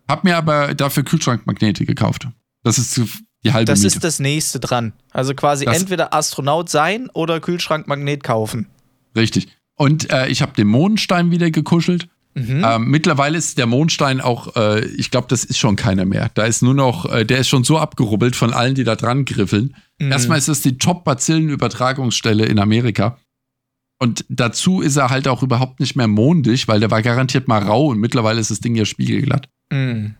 [0.08, 2.26] Hab mir aber dafür Kühlschrankmagnete gekauft.
[2.64, 3.00] Das ist
[3.44, 3.94] die halbe Das Miete.
[3.94, 4.92] ist das nächste dran.
[5.12, 8.66] Also quasi Das- entweder Astronaut sein oder Kühlschrankmagnet kaufen.
[9.16, 9.48] Richtig.
[9.76, 12.08] Und äh, ich habe den Mondstein wieder gekuschelt.
[12.34, 12.62] Mhm.
[12.64, 16.30] Ähm, mittlerweile ist der Mondstein auch, äh, ich glaube, das ist schon keiner mehr.
[16.34, 19.24] Da ist nur noch, äh, der ist schon so abgerubbelt von allen, die da dran
[19.24, 19.74] griffeln.
[19.98, 20.12] Mhm.
[20.12, 23.18] Erstmal ist es die Top-Bazillen-Übertragungsstelle in Amerika.
[23.98, 27.62] Und dazu ist er halt auch überhaupt nicht mehr mondig, weil der war garantiert mal
[27.62, 29.48] rau und mittlerweile ist das Ding ja spiegelglatt.
[29.70, 30.14] Mhm.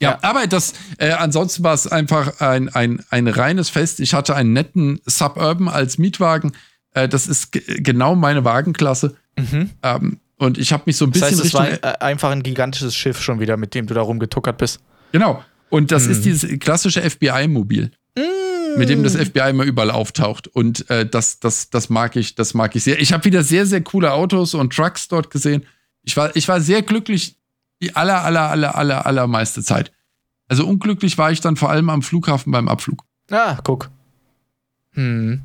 [0.00, 4.00] Ja, ja, aber das, äh, ansonsten war es einfach ein, ein, ein reines Fest.
[4.00, 6.52] Ich hatte einen netten Suburban als Mietwagen.
[6.92, 9.16] Äh, das ist genau meine Wagenklasse.
[9.38, 9.70] Mhm.
[9.82, 11.30] Ähm, und ich habe mich so ein bisschen.
[11.30, 14.02] Das heißt, es war äh, einfach ein gigantisches Schiff schon wieder, mit dem du da
[14.02, 14.80] rumgetuckert bist.
[15.12, 15.42] Genau.
[15.70, 16.12] Und das mhm.
[16.12, 17.92] ist dieses klassische FBI-Mobil.
[18.18, 18.22] Mhm.
[18.76, 20.48] Mit dem das FBI immer überall auftaucht.
[20.48, 23.00] Und äh, das, das, das mag ich, das mag ich sehr.
[23.00, 25.64] Ich habe wieder sehr, sehr coole Autos und Trucks dort gesehen.
[26.02, 27.36] Ich war, ich war sehr glücklich
[27.80, 29.92] die aller, aller, aller, aller, allermeiste Zeit.
[30.48, 33.04] Also unglücklich war ich dann vor allem am Flughafen beim Abflug.
[33.30, 33.90] Ah, guck.
[34.92, 35.42] Hm.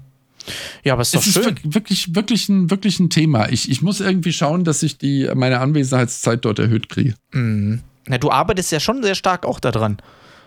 [0.84, 1.56] Ja, aber es ist doch es schön.
[1.56, 3.50] ist wirklich, wirklich ein, wirklich ein Thema.
[3.50, 7.16] Ich, ich muss irgendwie schauen, dass ich die, meine Anwesenheitszeit dort erhöht kriege.
[7.32, 7.82] Mhm.
[8.08, 9.98] Na, du arbeitest ja schon sehr stark auch daran.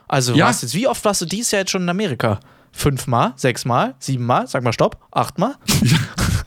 [0.08, 0.48] Also, ja.
[0.48, 2.40] jetzt, wie oft warst du dieses Jahr jetzt schon in Amerika?
[2.72, 4.46] Fünfmal, sechsmal, siebenmal?
[4.46, 4.98] Sag mal Stopp.
[5.10, 5.56] Achtmal?
[5.82, 5.94] ich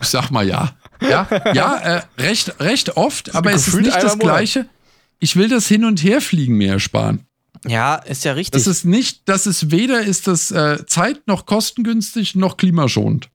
[0.00, 0.76] sag mal ja.
[1.00, 4.66] Ja, ja äh, recht, recht oft, aber es ist nicht das Gleiche.
[5.18, 7.26] Ich will das Hin- und Herfliegen mehr ersparen.
[7.66, 8.52] Ja, ist ja richtig.
[8.52, 13.30] Das ist nicht, das ist weder ist das äh, Zeit noch kostengünstig noch klimaschonend.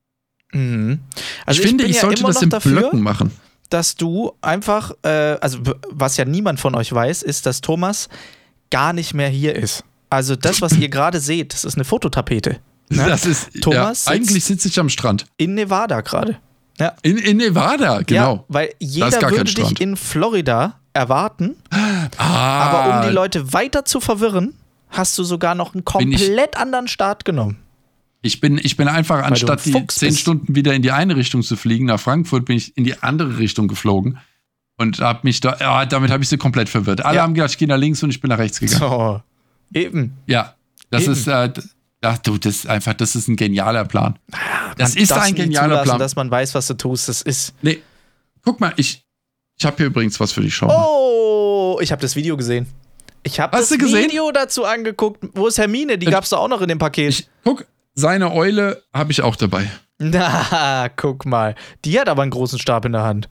[0.51, 0.99] Mhm.
[1.45, 3.31] Also ich, ich finde, ich ja sollte das in dafür, Blöcken machen.
[3.69, 8.09] Dass du einfach, äh, also was ja niemand von euch weiß, ist, dass Thomas
[8.69, 9.83] gar nicht mehr hier ist.
[10.09, 12.59] Also das, was ihr gerade seht, das ist eine Fototapete.
[12.89, 13.05] Ne?
[13.07, 14.05] Das ist Thomas.
[14.05, 15.25] Ja, eigentlich sitze ich am Strand.
[15.37, 16.37] In Nevada gerade.
[16.79, 16.93] Ja.
[17.01, 18.35] In, in Nevada, genau.
[18.35, 21.55] Ja, weil jeder würde dich in Florida erwarten.
[22.17, 22.17] Ah.
[22.17, 24.53] Aber um die Leute weiter zu verwirren,
[24.89, 27.57] hast du sogar noch einen komplett anderen Start genommen.
[28.21, 31.55] Ich bin, ich bin einfach, anstatt die zehn Stunden wieder in die eine Richtung zu
[31.55, 34.19] fliegen, nach Frankfurt, bin ich in die andere Richtung geflogen.
[34.77, 37.03] Und hab mich da, ja, damit habe ich sie komplett verwirrt.
[37.05, 37.23] Alle ja.
[37.23, 38.79] haben gedacht, ich gehe nach links und ich bin nach rechts gegangen.
[38.79, 39.21] So.
[39.73, 40.17] Eben.
[40.25, 40.55] Ja.
[40.89, 41.11] Das Eben.
[41.13, 41.51] ist, äh,
[42.01, 44.17] ach du, das ist einfach, das ist ein genialer Plan.
[44.77, 45.99] Das man ist ein genialer Plan.
[45.99, 47.09] dass man weiß, was du tust.
[47.09, 47.53] Das ist.
[47.61, 47.81] Nee.
[48.43, 49.05] Guck mal, ich,
[49.57, 50.55] ich habe hier übrigens was für dich.
[50.55, 50.85] Schau mal.
[50.87, 52.67] Oh, ich habe das Video gesehen.
[53.23, 55.25] Ich habe das Video dazu angeguckt.
[55.33, 55.97] Wo ist Hermine?
[55.97, 57.09] Die gab es da auch noch in dem Paket.
[57.09, 59.69] Ich, guck, seine Eule habe ich auch dabei.
[59.97, 61.55] Na, guck mal.
[61.83, 63.27] Die hat aber einen großen Stab in der Hand.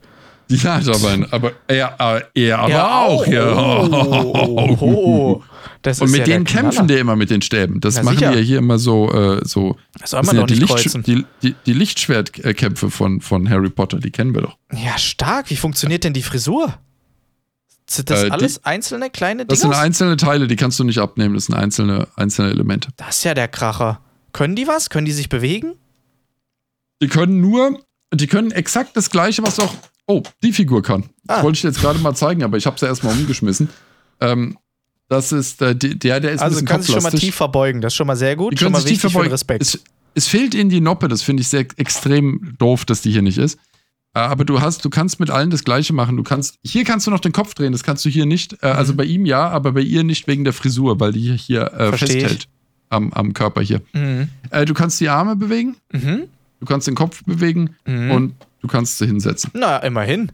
[0.49, 3.53] Die hat aber einen, aber er, äh, er aber ja, auch, ja.
[3.53, 5.43] Oh, oh,
[5.85, 7.79] oh, und mit ja denen kämpfen die immer mit den Stäben.
[7.79, 8.33] Das ja, machen sicher.
[8.33, 9.77] wir hier immer so, äh, so.
[9.99, 11.03] Das soll man doch nicht die, kreuzen.
[11.03, 14.57] die, die, die Lichtschwertkämpfe von, von Harry Potter, die kennen wir doch.
[14.73, 15.49] Ja, stark.
[15.49, 16.77] Wie funktioniert denn die Frisur?
[17.89, 19.47] Sind das äh, alles die, einzelne kleine Dinge?
[19.47, 21.33] Das sind einzelne Teile, die kannst du nicht abnehmen.
[21.35, 22.89] Das sind einzelne, einzelne Elemente.
[22.97, 24.01] Das ist ja der Kracher.
[24.31, 24.89] Können die was?
[24.89, 25.73] Können die sich bewegen?
[27.01, 27.79] Die können nur,
[28.13, 29.73] die können exakt das gleiche, was auch,
[30.05, 31.05] oh, die Figur kann.
[31.27, 31.35] Ah.
[31.35, 33.69] Das wollte ich jetzt gerade mal zeigen, aber ich habe sie erstmal umgeschmissen.
[34.19, 34.57] Ähm,
[35.09, 37.81] das ist äh, der, der ist also ein bisschen kann sich schon mal tief verbeugen,
[37.81, 38.53] das ist schon mal sehr gut.
[38.53, 39.31] Die schon sich tief verbeugen.
[39.31, 39.61] Respekt.
[39.61, 39.79] Es,
[40.13, 43.39] es, fehlt ihnen die Noppe, das finde ich sehr extrem doof, dass die hier nicht
[43.39, 43.59] ist.
[44.13, 46.15] Äh, aber du hast, du kannst mit allen das Gleiche machen.
[46.15, 48.61] Du kannst, hier kannst du noch den Kopf drehen, das kannst du hier nicht.
[48.61, 48.97] Äh, also mhm.
[48.97, 52.47] bei ihm ja, aber bei ihr nicht wegen der Frisur, weil die hier äh, festhält
[52.89, 53.81] am, am Körper hier.
[53.93, 54.29] Mhm.
[54.51, 56.25] Äh, du kannst die Arme bewegen, mhm.
[56.59, 58.11] du kannst den Kopf bewegen mhm.
[58.11, 59.49] und du kannst sie hinsetzen.
[59.53, 60.31] Na, immerhin.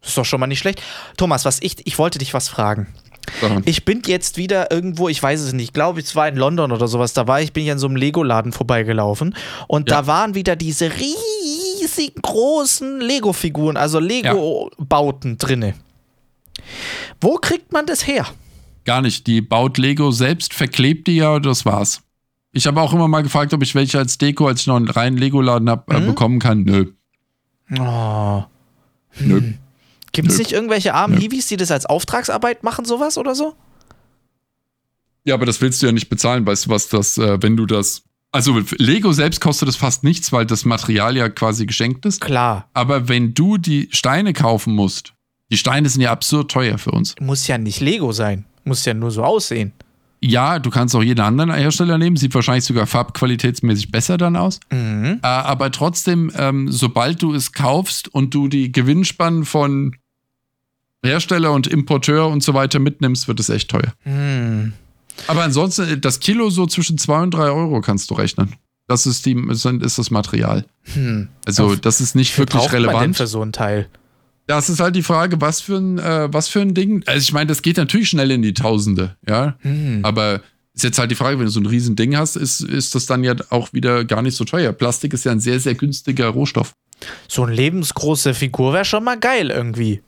[0.00, 0.80] ist doch schon mal nicht schlecht.
[1.16, 2.86] Thomas, was ich, ich wollte dich was fragen.
[3.64, 6.72] Ich bin jetzt wieder irgendwo, ich weiß es nicht, ich glaube, es war in London
[6.72, 9.34] oder sowas, da war ich, bin ich an so einem Lego-Laden vorbeigelaufen
[9.66, 9.96] und ja.
[9.96, 15.36] da waren wieder diese riesigen großen Lego-Figuren, also Lego-Bauten ja.
[15.36, 15.74] drinne.
[17.20, 18.26] Wo kriegt man das her?
[18.84, 19.26] Gar nicht.
[19.26, 22.02] Die baut Lego selbst, verklebt die ja das war's.
[22.52, 24.88] Ich habe auch immer mal gefragt, ob ich welche als Deko, als ich noch einen
[24.88, 26.06] reinen Lego-Laden habe, äh, mhm.
[26.06, 26.62] bekommen kann.
[26.62, 26.86] Nö.
[27.78, 28.44] Oh.
[29.18, 29.40] Nö.
[29.40, 29.58] Hm.
[30.12, 33.54] Gibt es nicht irgendwelche armen Hiwis, die das als Auftragsarbeit machen, sowas oder so?
[35.24, 37.66] Ja, aber das willst du ja nicht bezahlen, weißt du was, das, äh, wenn du
[37.66, 38.04] das.
[38.32, 42.20] Also Lego selbst kostet es fast nichts, weil das Material ja quasi geschenkt ist.
[42.20, 42.68] Klar.
[42.74, 45.14] Aber wenn du die Steine kaufen musst,
[45.50, 47.14] die Steine sind ja absurd teuer für uns.
[47.20, 48.44] Muss ja nicht Lego sein.
[48.64, 49.72] Muss ja nur so aussehen.
[50.20, 54.60] Ja, du kannst auch jeden anderen Hersteller nehmen, sieht wahrscheinlich sogar farbqualitätsmäßig besser dann aus.
[54.70, 55.20] Mhm.
[55.22, 59.96] Äh, aber trotzdem, ähm, sobald du es kaufst und du die Gewinnspannen von
[61.04, 63.92] Hersteller und Importeur und so weiter mitnimmst, wird es echt teuer.
[64.04, 64.72] Mhm.
[65.28, 68.54] Aber ansonsten, das Kilo so zwischen 2 und 3 Euro kannst du rechnen.
[68.88, 70.64] Das ist, die, ist das Material.
[70.94, 71.28] Hm.
[71.44, 72.94] Also, das ist nicht wirklich relevant.
[72.94, 73.88] Man denn für so ein Teil?
[74.46, 77.02] Das ist halt die Frage, was für ein, äh, was für ein Ding.
[77.06, 79.56] Also ich meine, das geht natürlich schnell in die Tausende, ja.
[79.62, 80.00] Mhm.
[80.04, 80.40] Aber
[80.72, 83.06] ist jetzt halt die Frage, wenn du so ein riesen Ding hast, ist, ist das
[83.06, 84.72] dann ja auch wieder gar nicht so teuer.
[84.72, 86.74] Plastik ist ja ein sehr, sehr günstiger Rohstoff.
[87.28, 90.02] So eine lebensgroße Figur wäre schon mal geil irgendwie.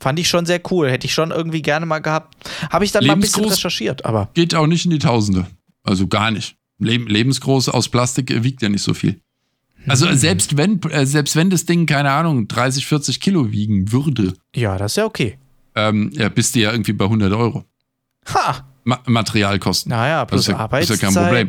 [0.00, 0.90] Fand ich schon sehr cool.
[0.90, 2.34] Hätte ich schon irgendwie gerne mal gehabt.
[2.70, 4.28] Habe ich dann mal ein bisschen recherchiert, aber.
[4.34, 5.46] Geht auch nicht in die Tausende.
[5.82, 6.56] Also gar nicht.
[6.78, 9.20] Leb lebensgroß aus Plastik wiegt ja nicht so viel.
[9.88, 10.16] Also Hm.
[10.16, 14.76] selbst wenn, äh, selbst wenn das Ding, keine Ahnung, 30, 40 Kilo wiegen würde, Ja,
[14.78, 15.38] das ist ja okay.
[15.74, 17.64] ähm, ja, bist du ja irgendwie bei 100 Euro.
[18.34, 18.68] Ha!
[18.84, 19.90] Ma Materialkosten.
[19.90, 21.00] Naja, plus ist ja- ist ja Arbeitszeit.
[21.00, 21.48] kein Problem.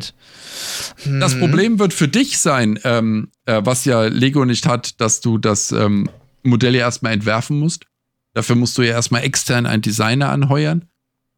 [1.02, 1.20] Hm.
[1.20, 5.38] Das Problem wird für dich sein, ähm, äh, was ja Lego nicht hat, dass du
[5.38, 6.08] das ähm,
[6.44, 7.86] Modell ja erstmal entwerfen musst.
[8.34, 10.84] Dafür musst du ja erstmal extern einen Designer anheuern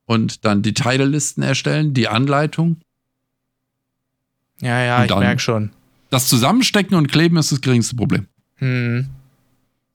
[0.04, 2.80] und dann die Teillisten erstellen, die Anleitung.
[4.60, 5.70] Ja, ja, ich merke schon.
[6.10, 8.26] Das Zusammenstecken und Kleben ist das geringste Problem.
[8.56, 9.08] Hm.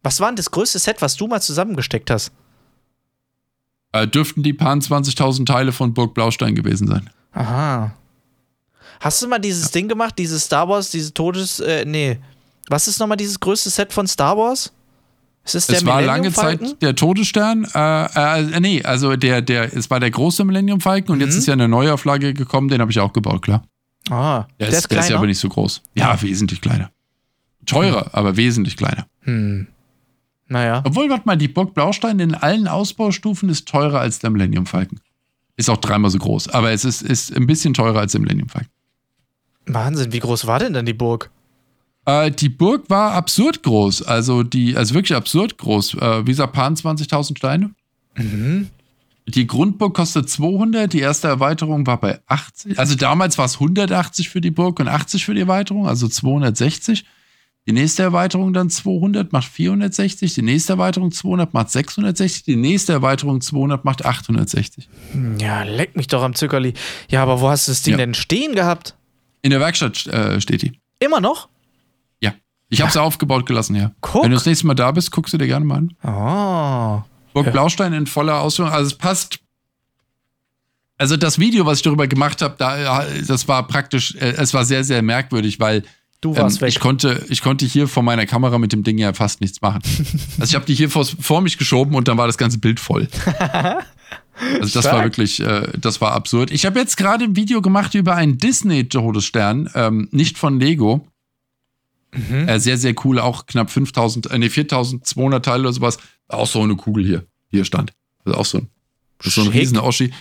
[0.03, 2.31] Was war denn das größte Set, was du mal zusammengesteckt hast?
[3.93, 7.09] Äh, dürften die paar 20.000 Teile von Burg Blaustein gewesen sein.
[7.33, 7.93] Aha.
[8.99, 11.59] Hast du mal dieses Ding gemacht, dieses Star Wars, diese Todes.
[11.59, 12.17] Äh, nee.
[12.69, 14.71] Was ist nochmal dieses größte Set von Star Wars?
[15.43, 16.31] Ist es der es war lange?
[16.31, 17.65] Zeit der Todesstern.
[17.73, 21.25] Äh, äh, nee, also der, der, es war der große Millennium Falcon und Mhm.
[21.25, 23.63] jetzt ist ja eine Neuauflage gekommen, den habe ich auch gebaut, klar.
[24.09, 25.81] Ah, Der, der, ist, ist der ist ja aber nicht so groß.
[25.95, 26.91] Ja, wesentlich kleiner.
[27.65, 29.05] Teurer, aber wesentlich kleiner.
[29.21, 29.67] hm.
[30.47, 30.81] Naja.
[30.85, 34.99] Obwohl, warte mal, die Burg Blaustein in allen Ausbaustufen ist teurer als der Millennium Falcon.
[35.55, 38.49] Ist auch dreimal so groß, aber es ist, ist ein bisschen teurer als der Millennium
[38.49, 38.69] Falcon.
[39.67, 41.29] Wahnsinn, wie groß war denn dann die Burg?
[42.05, 45.93] Äh, die Burg war absurd groß, also die, also wirklich absurd groß.
[45.93, 47.71] Äh, wie gesagt, paar 20.000 Steine.
[48.17, 48.67] Mhm.
[49.35, 52.77] Die Grundburg kostet 200, die erste Erweiterung war bei 80.
[52.77, 57.05] Also damals war es 180 für die Burg und 80 für die Erweiterung, also 260.
[57.67, 62.93] Die nächste Erweiterung dann 200 macht 460, die nächste Erweiterung 200 macht 660, die nächste
[62.93, 64.89] Erweiterung 200 macht 860.
[65.39, 66.73] Ja, leck mich doch am Zückerli.
[67.09, 67.97] Ja, aber wo hast du das Ding Ja.
[67.97, 68.95] denn stehen gehabt?
[69.43, 70.79] In der Werkstatt äh, steht die.
[70.99, 71.49] Immer noch?
[72.19, 72.33] Ja.
[72.69, 73.91] Ich habe sie aufgebaut gelassen, ja.
[74.01, 74.23] Guck.
[74.23, 75.93] Wenn du das nächste Mal da bist, guckst du dir gerne mal an.
[76.03, 77.03] Oh.
[77.33, 77.51] Burg Ja.
[77.51, 78.71] Blaustein in voller Ausführung.
[78.71, 79.39] Also es passt.
[80.97, 84.65] Also das Video, was ich darüber gemacht habe, da, das war praktisch, äh, es war
[84.65, 85.83] sehr, sehr merkwürdig, weil
[86.21, 86.69] Du ähm, warst weg.
[86.69, 89.81] ich konnte, ich konnte hier vor meiner Kamera mit dem Ding ja fast nichts machen.
[90.39, 92.79] also ich habe die hier vor, vor mich geschoben und dann war das ganze Bild
[92.79, 93.07] voll.
[94.59, 95.03] Also das war Stark.
[95.03, 96.49] wirklich, äh, das war absurd.
[96.49, 101.05] Ich habe jetzt gerade ein Video gemacht über einen Disney-Todesstern, ähm, nicht von Lego.
[102.13, 102.47] Mhm.
[102.47, 105.97] Äh, sehr, sehr cool, auch knapp 5000, äh, nee, 4200 Teile oder sowas.
[106.27, 107.93] Auch so eine Kugel hier, hier stand.
[108.25, 108.67] Also auch so ein,
[109.19, 110.11] das ist so ein riesen Oschi.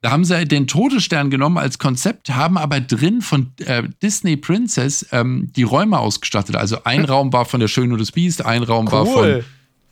[0.00, 5.06] Da haben sie den Todesstern genommen als Konzept, haben aber drin von äh, Disney Princess
[5.12, 6.56] ähm, die Räume ausgestattet.
[6.56, 9.44] Also ein Raum war von der Schöne und das Biest, ein Raum war von, Cool.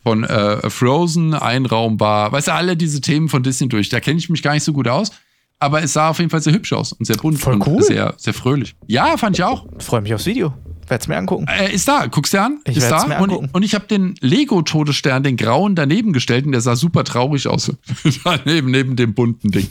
[0.03, 3.89] von äh, Frozen, ein Raum war, weißt du, alle diese Themen von Disney durch.
[3.89, 5.09] Da kenne ich mich gar nicht so gut aus,
[5.57, 7.81] aber es sah auf jeden Fall sehr hübsch aus und sehr bunt Voll und cool.
[7.81, 8.75] sehr, sehr fröhlich.
[8.85, 9.65] Ja, fand ich auch.
[9.79, 10.53] Freue mich aufs Video.
[10.87, 11.47] Werd's mir angucken.
[11.47, 12.59] Äh, ist da, guckst dir an?
[12.65, 13.05] Ich ist da.
[13.07, 13.49] mir und, angucken.
[13.53, 17.71] und ich habe den Lego-Todesstern, den grauen, daneben gestellt und der sah super traurig aus.
[18.23, 19.67] daneben, neben dem bunten Ding.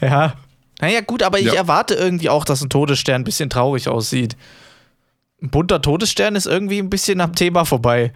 [0.00, 0.34] Ja.
[0.80, 1.54] Naja, gut, aber ich Ja.
[1.54, 4.36] erwarte irgendwie auch, dass ein Todesstern ein bisschen traurig aussieht.
[5.42, 8.12] Ein bunter Todesstern ist irgendwie ein bisschen am Thema vorbei.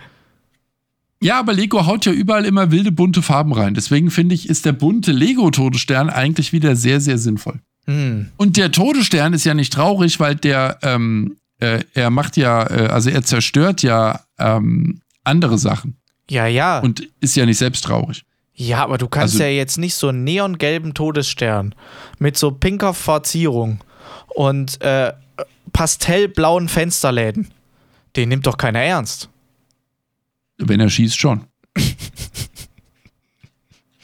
[1.22, 3.74] Ja, aber Lego haut ja überall immer wilde, bunte Farben rein.
[3.74, 7.60] Deswegen finde ich, ist der bunte Lego-Todesstern eigentlich wieder sehr, sehr sinnvoll.
[7.86, 8.28] Hm.
[8.36, 12.86] Und der Todesstern ist ja nicht traurig, weil der, ähm, äh, er macht ja, äh,
[12.88, 15.96] also er zerstört ja ähm, andere Sachen
[16.30, 16.80] Ja, ja.
[16.80, 18.24] und ist ja nicht selbst traurig.
[18.54, 21.74] ja, aber du kannst Also- ja jetzt nicht so einen neongelben Todesstern
[22.18, 23.80] mit so pinker Verzierung
[24.34, 25.12] und äh,
[25.72, 27.48] pastellblauen Fensterläden.
[28.16, 29.28] Den nimmt doch keiner ernst.
[30.58, 31.44] Wenn er schießt, schon.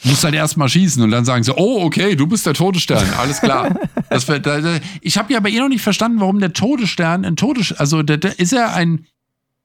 [0.05, 3.41] Muss halt erstmal schießen und dann sagen sie, oh, okay, du bist der Todesstern, alles
[3.41, 3.75] klar.
[4.11, 7.35] Das, da, da, ich habe ja aber eh noch nicht verstanden, warum der Todesstern ein
[7.35, 9.07] Todesstern, also der, der, ist er ein,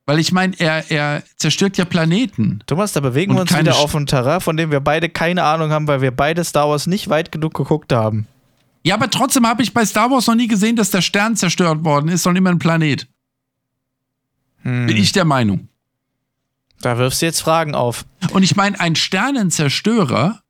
[0.05, 2.63] weil ich meine, er, er zerstört ja Planeten.
[2.65, 5.71] Thomas, da bewegen wir uns wieder auf ein Terrain, von dem wir beide keine Ahnung
[5.71, 8.25] haben, weil wir beide Star Wars nicht weit genug geguckt haben.
[8.83, 11.83] Ja, aber trotzdem habe ich bei Star Wars noch nie gesehen, dass der Stern zerstört
[11.83, 13.05] worden ist, sondern immer ein Planet.
[14.61, 14.87] Hm.
[14.87, 15.67] Bin ich der Meinung.
[16.81, 18.05] Da wirfst du jetzt Fragen auf.
[18.31, 20.41] Und ich meine, ein Sternenzerstörer,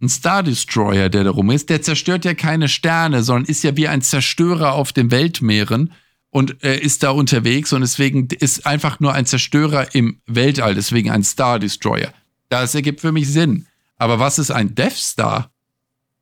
[0.00, 3.76] ein Star Destroyer, der da rum ist, der zerstört ja keine Sterne, sondern ist ja
[3.76, 5.92] wie ein Zerstörer auf den Weltmeeren
[6.30, 11.10] und äh, ist da unterwegs und deswegen ist einfach nur ein Zerstörer im Weltall, deswegen
[11.10, 12.12] ein Star Destroyer.
[12.48, 13.66] Das ergibt für mich Sinn.
[13.96, 15.50] Aber was ist ein Death Star?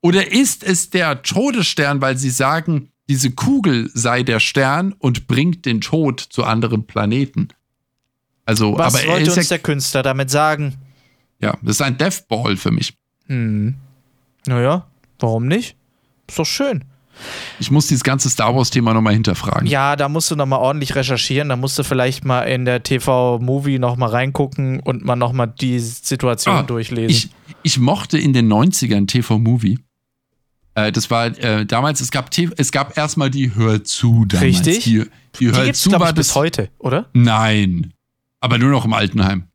[0.03, 5.65] Oder ist es der Todesstern, weil sie sagen, diese Kugel sei der Stern und bringt
[5.67, 7.49] den Tod zu anderen Planeten?
[8.47, 10.77] Also, Was aber er wollte uns ja, der Künstler damit sagen?
[11.41, 12.95] ja, das ist ein Death Ball für mich.
[13.27, 13.75] Hm.
[14.47, 14.87] Naja,
[15.19, 15.77] warum nicht?
[16.29, 16.85] Ist doch schön.
[17.59, 19.67] Ich muss dieses ganze Star Wars-Thema nochmal hinterfragen.
[19.67, 21.51] Ja, da musst du nochmal ordentlich recherchieren.
[21.51, 26.57] Da musst du vielleicht mal in der TV-Movie nochmal reingucken und mal nochmal die Situation
[26.57, 27.11] Ah, durchlesen.
[27.11, 27.29] Ich,
[27.63, 29.79] ich mochte in den 90ern TV-Movie.
[30.75, 34.43] Äh, das war äh, damals, es gab, es gab erstmal die Hör zu damals.
[34.65, 34.85] Richtig.
[34.85, 35.07] Die, die
[35.39, 37.07] die Hör zu war bis heute, oder?
[37.13, 37.93] Nein.
[38.41, 39.49] Aber nur noch im Altenheim.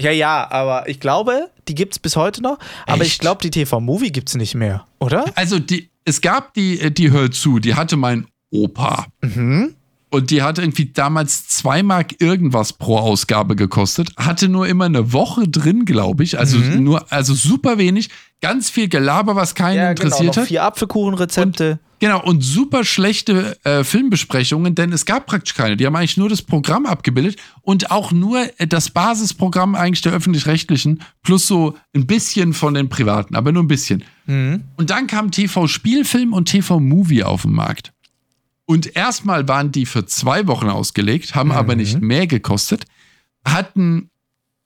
[0.00, 2.58] Ja, ja, aber ich glaube, die gibt es bis heute noch.
[2.86, 3.20] Aber ich Echt?
[3.20, 5.24] glaube, die TV-Movie gibt es nicht mehr, oder?
[5.34, 9.06] Also die, es gab die, äh, die Hör zu, die hatte mein Opa.
[9.22, 9.74] Mhm.
[10.10, 14.10] Und die hatte irgendwie damals zwei Mark irgendwas pro Ausgabe gekostet.
[14.16, 16.38] Hatte nur immer eine Woche drin, glaube ich.
[16.38, 16.82] Also Mhm.
[16.84, 18.08] nur, also super wenig.
[18.40, 20.48] Ganz viel Gelaber, was keinen interessiert genau, noch hat.
[20.48, 21.78] vier Apfelkuchenrezepte.
[22.00, 25.76] Genau, und super schlechte äh, Filmbesprechungen, denn es gab praktisch keine.
[25.76, 30.12] Die haben eigentlich nur das Programm abgebildet und auch nur äh, das Basisprogramm eigentlich der
[30.12, 34.04] öffentlich-rechtlichen plus so ein bisschen von den privaten, aber nur ein bisschen.
[34.26, 34.62] Mhm.
[34.76, 37.92] Und dann kam TV-Spielfilm und TV-Movie auf den Markt.
[38.70, 42.84] Und erstmal waren die für zwei Wochen ausgelegt, haben aber nicht mehr gekostet,
[43.42, 44.10] hatten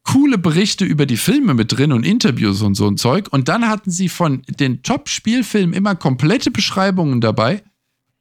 [0.02, 3.28] coole Berichte über die Filme mit drin und Interviews und so ein Zeug.
[3.30, 7.62] Und dann hatten sie von den Top-Spielfilmen immer komplette Beschreibungen dabei.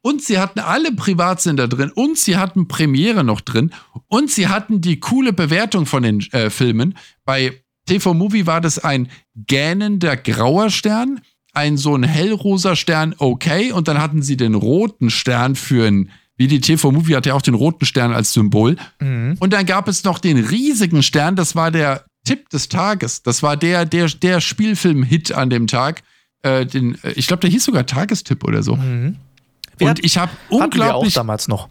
[0.02, 3.72] Und sie hatten alle Privatsender drin und sie hatten Premiere noch drin
[4.06, 6.96] und sie hatten die coole Bewertung von den äh, Filmen.
[7.24, 11.20] Bei TV Movie war das ein gähnender grauer Stern,
[11.52, 16.10] ein so ein hellrosa Stern okay und dann hatten sie den roten Stern für ein,
[16.36, 18.76] wie die TV Movie hat ja auch den roten Stern als Symbol.
[19.38, 23.22] Und dann gab es noch den riesigen Stern, das war der Tipp des Tages.
[23.22, 26.02] Das war der, der, der Spielfilm-Hit an dem Tag.
[26.42, 28.78] Äh, den, äh, ich glaube, der hieß sogar Tagestipp oder so.
[28.78, 31.68] Wir Und ich habe unglaublich, damals noch.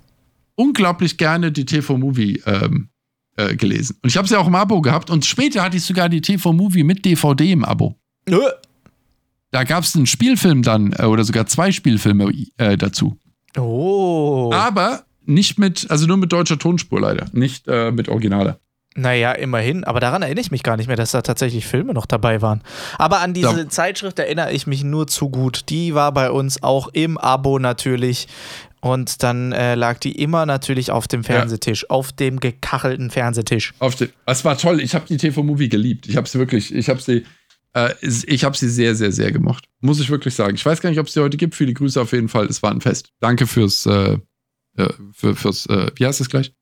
[0.55, 2.89] unglaublich gerne die TV-Movie ähm,
[3.37, 3.97] äh, gelesen.
[4.01, 5.09] Und ich habe sie auch im Abo gehabt.
[5.09, 7.95] Und später hatte ich sogar die TV-Movie mit DVD im Abo.
[8.27, 8.41] Nö.
[9.51, 13.17] Da gab es einen Spielfilm dann äh, oder sogar zwei Spielfilme äh, dazu.
[13.57, 14.51] Oh.
[14.53, 18.59] Aber nicht mit, also nur mit deutscher Tonspur leider, nicht äh, mit Originale.
[18.95, 19.85] Naja, immerhin.
[19.85, 22.61] Aber daran erinnere ich mich gar nicht mehr, dass da tatsächlich Filme noch dabei waren.
[22.97, 23.69] Aber an diese Ja.
[23.69, 25.69] Zeitschrift erinnere ich mich nur zu gut.
[25.69, 28.27] Die war bei uns auch im Abo natürlich.
[28.81, 33.73] Und dann äh, lag die immer natürlich auf dem Fernsehtisch, auf dem gekachelten Fernsehtisch.
[33.79, 34.81] Auf den, das war toll.
[34.81, 36.09] Ich habe die TV-Movie geliebt.
[36.09, 37.23] Ich habe sie wirklich, ich habe sie,
[37.73, 39.67] äh, ich habe sie sehr, sehr, sehr gemocht.
[39.79, 40.55] Muss ich wirklich sagen.
[40.55, 41.55] Ich weiß gar nicht, ob es sie heute gibt.
[41.55, 42.45] Viele Grüße auf jeden Fall.
[42.45, 43.11] Es war ein Fest.
[43.19, 44.17] Danke fürs, äh,
[44.77, 46.53] äh, für, fürs, äh, wie heißt es gleich?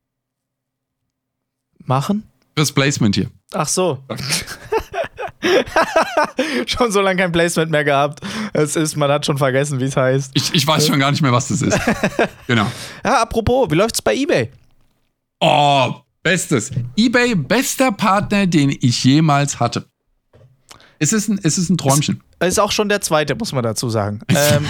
[1.85, 2.23] Machen?
[2.55, 3.31] Fürs Placement hier.
[3.53, 4.03] Ach so.
[6.65, 8.19] schon so lange kein Placement mehr gehabt.
[8.53, 10.31] Es ist, man hat schon vergessen, wie es heißt.
[10.35, 11.79] Ich, ich weiß schon gar nicht mehr, was das ist.
[12.47, 12.69] genau.
[13.03, 14.51] Ja, apropos, wie läuft's bei eBay?
[15.39, 16.71] Oh, bestes.
[16.97, 19.88] eBay, bester Partner, den ich jemals hatte.
[20.99, 22.21] Es ist ein, es ist ein Träumchen.
[22.43, 24.19] Ist auch schon der zweite, muss man dazu sagen.
[24.29, 24.65] ähm,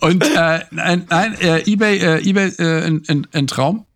[0.00, 3.86] Und äh, nein, nein äh, eBay, äh, eBay äh, ein, ein, ein Traum.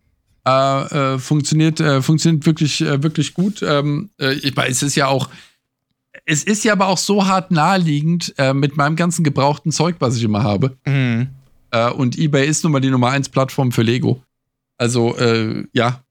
[0.47, 3.61] Äh, äh, funktioniert, funktioniert wirklich, äh, wirklich gut.
[3.61, 5.29] Ähm, äh, ich es ist ja auch,
[6.25, 10.23] es ist ja aber auch so hart naheliegend mit meinem ganzen gebrauchten Zeug, was ich
[10.23, 10.77] immer habe.
[10.85, 11.27] mh.
[11.71, 14.23] Äh, und eBay ist nun mal die Nummer 1 Plattform für Lego.
[14.77, 15.15] Also,
[15.73, 16.03] ja,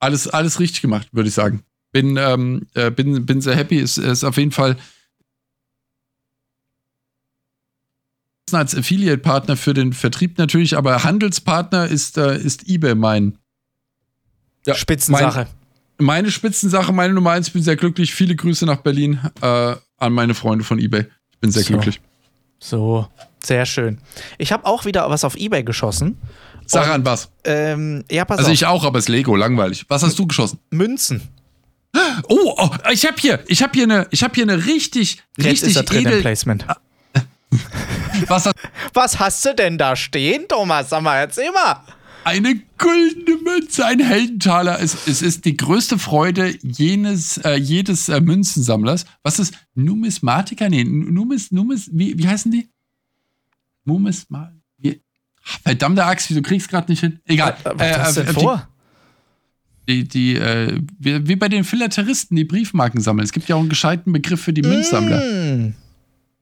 [0.00, 1.62] alles, alles richtig gemacht, würde ich sagen.
[1.92, 3.78] Bin, ähm, äh, bin, bin sehr happy.
[3.78, 4.76] Es ist auf jeden Fall
[8.52, 13.38] als Affiliate-Partner für den Vertrieb natürlich, aber Handelspartner ist, äh, ist eBay mein,
[14.66, 15.46] Ja, Spitzensache.
[15.98, 17.50] meine Spitzensache, meine Nummer 1.
[17.50, 18.14] Bin sehr glücklich.
[18.14, 21.06] Viele Grüße nach Berlin äh, an meine Freunde von eBay.
[21.30, 21.68] Ich bin sehr So.
[21.72, 22.00] glücklich.
[22.58, 23.08] So,
[23.42, 23.98] sehr schön.
[24.38, 26.18] Ich habe auch wieder was auf eBay geschossen.
[26.66, 27.30] Sag an was.
[27.44, 28.54] Ähm, ja, pass Also auf.
[28.54, 29.86] ich auch, aber es ist Lego, langweilig.
[29.88, 30.58] Was hast du geschossen?
[30.70, 31.22] Münzen.
[32.28, 35.46] Oh, oh ich habe hier, ich habe hier eine, ich habe hier eine richtig, Jetzt
[35.46, 36.20] richtig ist er drin im edel.
[36.22, 36.66] Placement.
[38.28, 38.56] Was hast
[38.94, 40.88] Was hast du denn da stehen, Thomas?
[40.90, 41.82] Sag mal, erzähl mal.
[42.24, 44.80] eine goldene Münze, ein Heldentaler.
[44.80, 49.04] Es, es ist die größte Freude jenes, äh, jedes äh, Münzensammlers.
[49.22, 50.68] Was ist Numismatiker?
[50.68, 52.68] Nee, Numis, Numis, wie, wie heißen die?
[53.84, 54.52] Numismat.
[54.78, 55.02] Wie?
[55.42, 57.20] Verdammte Axt, wieso kriegst du gerade nicht hin?
[57.26, 57.56] Egal.
[57.64, 58.68] Was hast du äh, denn die- vor?
[59.88, 63.24] Die, die, äh, wie, wie bei den Philatelisten, die Briefmarken sammeln.
[63.24, 65.20] Es gibt ja auch einen gescheiten Begriff für die Münzsammler.
[65.20, 65.74] Hm,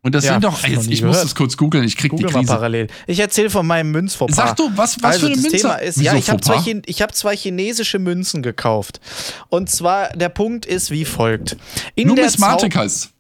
[0.03, 1.25] Und das Ja, sind doch, noch jetzt, ich muss gehört.
[1.25, 2.53] das kurz googeln, ich krieg Google die mal Krise.
[2.53, 2.87] parallel.
[3.07, 4.49] Ich erzähle von meinem Münzfauxpas.
[4.49, 5.57] Sag du, was, was also für eine Münze?
[5.57, 9.01] Thema ist, Wieso ja, ich habe zwei, ich hab zwei chinesische Münzen gekauft.
[9.49, 11.57] Und zwar, der Punkt ist wie folgt.
[11.95, 13.11] In Numismatik heißt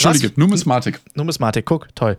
[0.00, 1.00] Entschuldige, Numismatik.
[1.14, 2.16] Numismatik, guck, toll.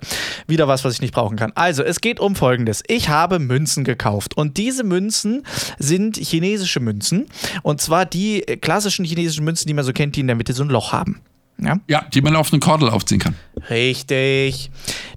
[0.48, 1.54] Wieder was, was ich nicht brauchen kann.
[1.56, 2.84] Also, es geht um Folgendes.
[2.88, 5.46] Ich habe Münzen gekauft und diese Münzen
[5.78, 7.28] sind chinesische Münzen.
[7.64, 10.52] Und zwar die äh, klassischen chinesischen Münzen, die man so kennt, die in der Mitte
[10.52, 11.22] so ein Loch haben.
[11.58, 11.78] Ja?
[11.88, 13.36] Ja, die man auf einen Kordel aufziehen kann.
[13.70, 14.72] Richtig.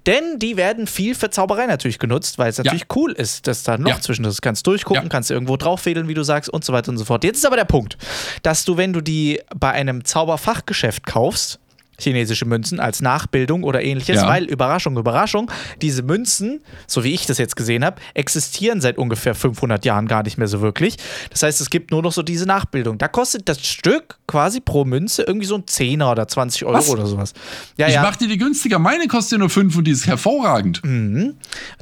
[0.05, 3.77] Denn die werden viel für Zauberei natürlich genutzt, weil es natürlich cool ist, dass da
[3.77, 4.01] noch Ja.
[4.01, 5.09] zwischen das kannst durchgucken, Ja.
[5.09, 7.23] kannst irgendwo drauffädeln, wie du sagst und so weiter und so fort.
[7.23, 7.97] Jetzt ist aber der Punkt,
[8.41, 11.59] dass du, wenn du die bei einem Zauberfachgeschäft kaufst,
[11.99, 14.27] chinesische Münzen als Nachbildung oder ähnliches, Ja.
[14.27, 19.35] weil Überraschung, Überraschung, diese Münzen, so wie ich das jetzt gesehen habe, existieren seit ungefähr
[19.35, 20.97] 500 Jahren gar nicht mehr so wirklich.
[21.29, 22.97] Das heißt, es gibt nur noch so diese Nachbildung.
[22.97, 26.89] Da kostet das Stück quasi pro Münze irgendwie so ein Zehner oder 20 Euro Was?
[26.89, 27.33] oder sowas.
[27.77, 28.01] Ja, Ich ja.
[28.01, 28.79] mach dir die günstiger.
[28.79, 30.81] Meine kostet ja nur 5 und die ist hervorragend.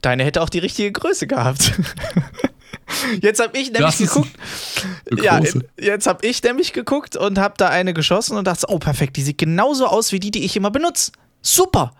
[0.01, 1.73] Deine hätte auch die richtige Größe gehabt.
[3.21, 4.29] Jetzt habe ich nämlich Das geguckt.
[5.21, 5.39] Ja,
[5.79, 9.23] jetzt habe ich nämlich geguckt und habe da eine geschossen und dachte, oh perfekt, die
[9.23, 11.11] sieht genauso aus wie die, die ich immer benutze.
[11.41, 11.93] Super.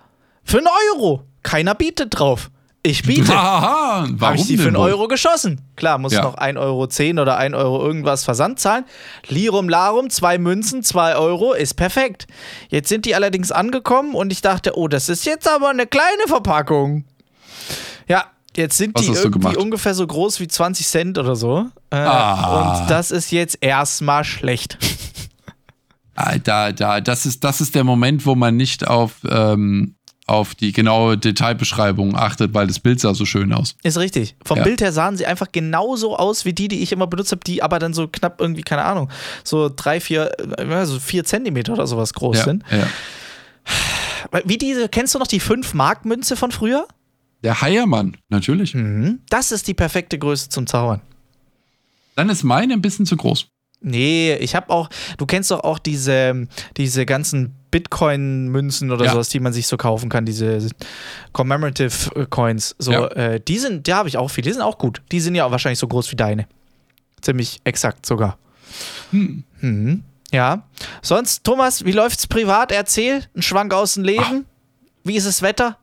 [0.44, 1.24] Für einen Euro.
[1.44, 2.50] Keiner bietet drauf.
[2.84, 3.32] Ich biete.
[3.32, 4.76] Haha, warum Habe ich die für einen?
[4.76, 5.62] Euro geschossen.
[5.76, 6.24] Klar, muss Ja.
[6.24, 8.86] noch 1,10 Euro oder 1 Euro irgendwas Versand zahlen.
[9.28, 12.26] Lirum Larum, zwei Münzen, 2 Euro, ist perfekt.
[12.70, 16.24] Jetzt sind die allerdings angekommen und ich dachte, oh, das ist jetzt aber eine kleine
[16.28, 17.06] Verpackung.
[18.08, 18.26] Ja,
[18.58, 19.58] jetzt sind Was die irgendwie gemacht?
[19.58, 21.68] ungefähr so groß wie 20 Cent oder so.
[21.90, 22.80] Äh, Ah.
[22.82, 24.78] Und das ist jetzt erstmal schlecht.
[26.16, 29.96] Ah, Da, da, das ist, das ist der Moment, wo man nicht auf, ähm,
[30.28, 33.76] auf die genaue Detailbeschreibung achtet, weil das Bild sah so schön aus.
[33.84, 34.36] Ist richtig.
[34.46, 34.64] Vom Ja.
[34.64, 37.64] Bild her sahen sie einfach genauso aus wie die, die ich immer benutzt habe, die
[37.64, 39.10] aber dann so knapp irgendwie, keine Ahnung,
[39.44, 42.64] so drei, vier, äh, also vier Zentimeter oder sowas groß Ja, sind.
[42.72, 42.86] ja.
[44.46, 46.88] Wie diese, kennst du noch die 5-Mark-Münze von früher?
[47.44, 48.76] Der Heiermann, natürlich.
[48.76, 49.20] Mhm.
[49.30, 51.02] Das ist die perfekte Größe zum Zaubern.
[52.16, 53.48] Dann ist meine ein bisschen zu groß.
[53.84, 59.14] Nee, ich habe auch, du kennst doch auch diese, diese ganzen Bitcoin-Münzen oder Ja.
[59.14, 60.68] sowas, die man sich so kaufen kann, diese
[61.34, 62.76] Commemorative äh, Coins.
[62.78, 63.08] So, Ja.
[63.08, 65.02] äh, die sind, da habe ich auch viele, die sind auch gut.
[65.12, 66.48] Die sind ja auch wahrscheinlich so groß wie deine.
[67.22, 68.38] Ziemlich exakt sogar.
[69.12, 69.44] Hm.
[69.62, 70.04] Mhm.
[70.32, 70.68] Ja.
[71.02, 72.72] Sonst, Thomas, wie läuft's privat?
[72.72, 74.46] Erzähl, ein Schwank aus dem Leben.
[75.04, 75.78] Wie ist das Wetter?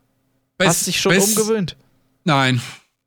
[0.66, 1.76] Hast dich schon Best- umgewöhnt?
[2.24, 2.60] Nein,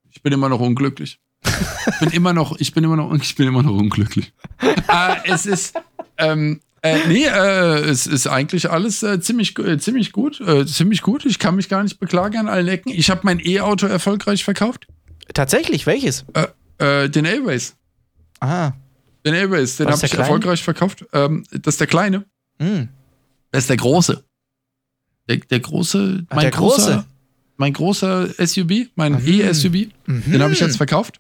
[0.10, 1.20] ich bin immer noch unglücklich.
[1.43, 4.32] Ich bin immer noch, ich bin immer noch, ich bin immer noch unglücklich.
[4.62, 5.74] äh, es ist,
[6.18, 11.02] ähm, äh, nee, äh, es ist eigentlich alles äh, ziemlich, äh, ziemlich gut, äh, ziemlich
[11.02, 11.26] gut.
[11.26, 12.89] Ich kann mich gar nicht beklagen an allen Ecken.
[12.91, 14.88] Ich habe mein E-Auto erfolgreich verkauft.
[15.34, 16.26] Tatsächlich, welches?
[16.78, 17.76] Äh, den Airways.
[18.39, 18.72] Ah.
[19.26, 20.24] Den Airways, den habe ich kleine?
[20.24, 21.06] erfolgreich verkauft.
[21.14, 22.26] Ähm, das ist der kleine.
[22.60, 22.89] Hm.
[23.52, 24.24] Das ist der große.
[25.30, 27.06] Der, der große, Ach, mein der großer, große.
[27.58, 29.28] Mein großer SUV, mein Mhm.
[29.28, 31.20] E-SUV, den habe ich jetzt verkauft.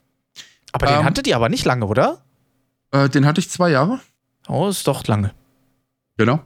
[0.71, 2.23] Aber den Ähm, hattet ihr aber nicht lange, oder?
[2.91, 3.99] Äh, den hatte ich zwei Jahre.
[4.47, 5.33] Oh, ist doch lange.
[6.17, 6.41] Genau.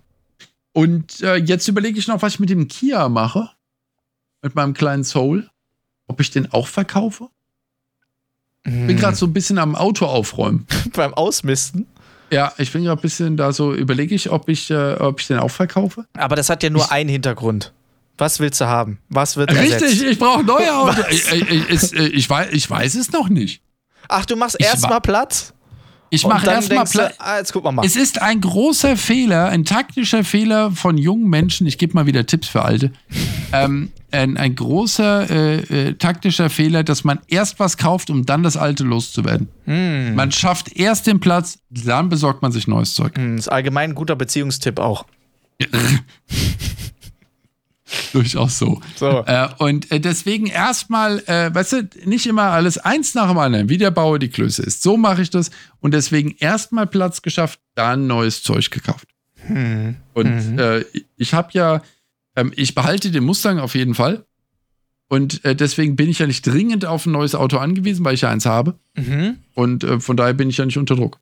[0.74, 3.50] Und äh, jetzt überlege ich noch, was ich mit dem Kia mache.
[4.42, 5.50] Mit meinem kleinen Soul.
[6.08, 7.30] Ob ich den auch verkaufe?
[8.66, 8.88] Hm.
[8.88, 10.66] Bin gerade so ein bisschen am Auto aufräumen.
[10.94, 11.88] beim Ausmisten.
[12.32, 15.28] Ja, ich bin gerade ein bisschen da so, überlege ich, ob ich, äh, ob ich
[15.28, 16.06] den auch verkaufe.
[16.14, 17.72] Aber das hat ja nur Ich- einen Hintergrund.
[18.18, 18.99] Was willst du haben?
[19.09, 20.03] Was wird Richtig, ersetzt?
[20.03, 20.97] ich brauche neue Autos.
[20.99, 21.11] Was?
[21.11, 23.61] Ich, ich, ich, ich, ich, weiß, ich weiß es noch nicht.
[24.07, 25.53] Ach, du machst erstmal Platz?
[26.09, 27.16] Ich mache erstmal Platz.
[27.18, 27.86] Ah, jetzt wir mal.
[27.86, 31.68] Es ist ein großer Fehler, ein taktischer Fehler von jungen Menschen.
[31.68, 32.91] Ich gebe mal wieder Tipps für Alte.
[33.51, 35.55] ähm, ein, ein großer äh,
[35.89, 39.49] äh, taktischer Fehler, dass man erst was kauft, um dann das Alte loszuwerden.
[39.66, 40.16] Hm.
[40.16, 43.18] Man schafft erst den Platz, dann besorgt man sich neues Zeug.
[43.18, 45.05] Hm, ist allgemein ein guter Beziehungstipp auch.
[48.14, 48.82] Durchaus so.
[48.96, 49.24] So.
[49.26, 53.70] Äh, und äh, deswegen erstmal, äh, weißt du, nicht immer alles eins nach dem anderen,
[53.70, 54.84] wie der Bauer die Klöße ist.
[54.84, 55.52] So mache ich das.
[55.80, 59.08] Und deswegen erstmal Platz geschafft, dann neues Zeug gekauft.
[59.48, 59.98] Hm.
[60.14, 60.86] Und äh,
[61.18, 61.82] ich habe ja,
[62.36, 64.26] ähm, ich behalte den Mustang auf jeden Fall.
[65.08, 68.22] Und äh, deswegen bin ich ja nicht dringend auf ein neues Auto angewiesen, weil ich
[68.22, 68.80] ja eins habe.
[68.96, 69.38] Mhm.
[69.54, 71.20] Und äh, von daher bin ich ja nicht unter Druck.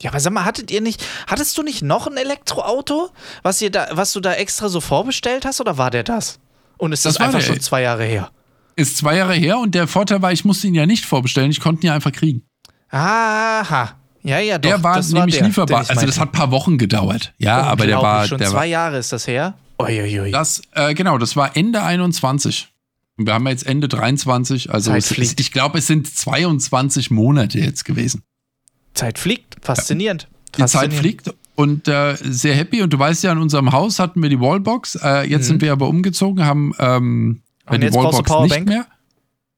[0.00, 3.10] Ja, aber sag mal, hattet ihr nicht, hattest du nicht noch ein Elektroauto,
[3.42, 6.40] was, ihr da, was du da extra so vorbestellt hast, oder war der das?
[6.76, 8.30] Und ist das, Das war einfach der, schon zwei Jahre her?
[8.74, 11.60] Ist zwei Jahre her und der Vorteil war, ich musste ihn ja nicht vorbestellen, ich
[11.60, 12.42] konnte ihn ja einfach kriegen.
[12.90, 13.96] Aha.
[14.22, 14.70] Ja, ja, doch.
[14.70, 15.84] der war das nämlich der, lieferbar.
[15.88, 17.34] Also das hat ein paar Wochen gedauert.
[17.38, 19.54] Ja, aber der war, schon der zwei war Jahre ist das her.
[19.80, 20.30] Uiuiui.
[20.30, 22.68] das, äh, genau, das war Ende 21.
[23.16, 24.72] Und wir haben jetzt Ende 23.
[24.72, 28.22] Also es, ich glaube, es sind 22 Monate jetzt gewesen.
[28.94, 29.51] Zeit fliegt.
[29.62, 30.28] Faszinierend.
[30.58, 32.82] Die Zeit fliegt und äh, sehr happy.
[32.82, 34.96] Und du weißt ja, in unserem Haus hatten wir die Wallbox.
[35.02, 37.40] Äh, jetzt sind wir aber umgezogen, haben ähm,
[37.70, 37.80] Mhm.
[37.80, 38.86] Die Wallbox nicht mehr.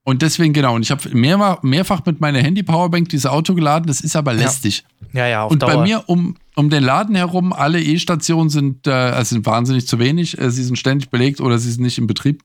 [0.07, 0.75] Und deswegen, genau.
[0.75, 3.87] Und ich habe mehrfach, mehrfach mit meiner Handy-Powerbank dieses Auto geladen.
[3.87, 4.85] Das ist aber lästig.
[5.15, 5.77] Ja, ja, auf Und Dauer.
[5.77, 9.99] bei mir um, um den Laden herum, alle E-Stationen sind, äh, also sind wahnsinnig zu
[9.99, 10.39] wenig.
[10.39, 12.43] Äh, sie sind ständig belegt oder sie sind nicht in Betrieb.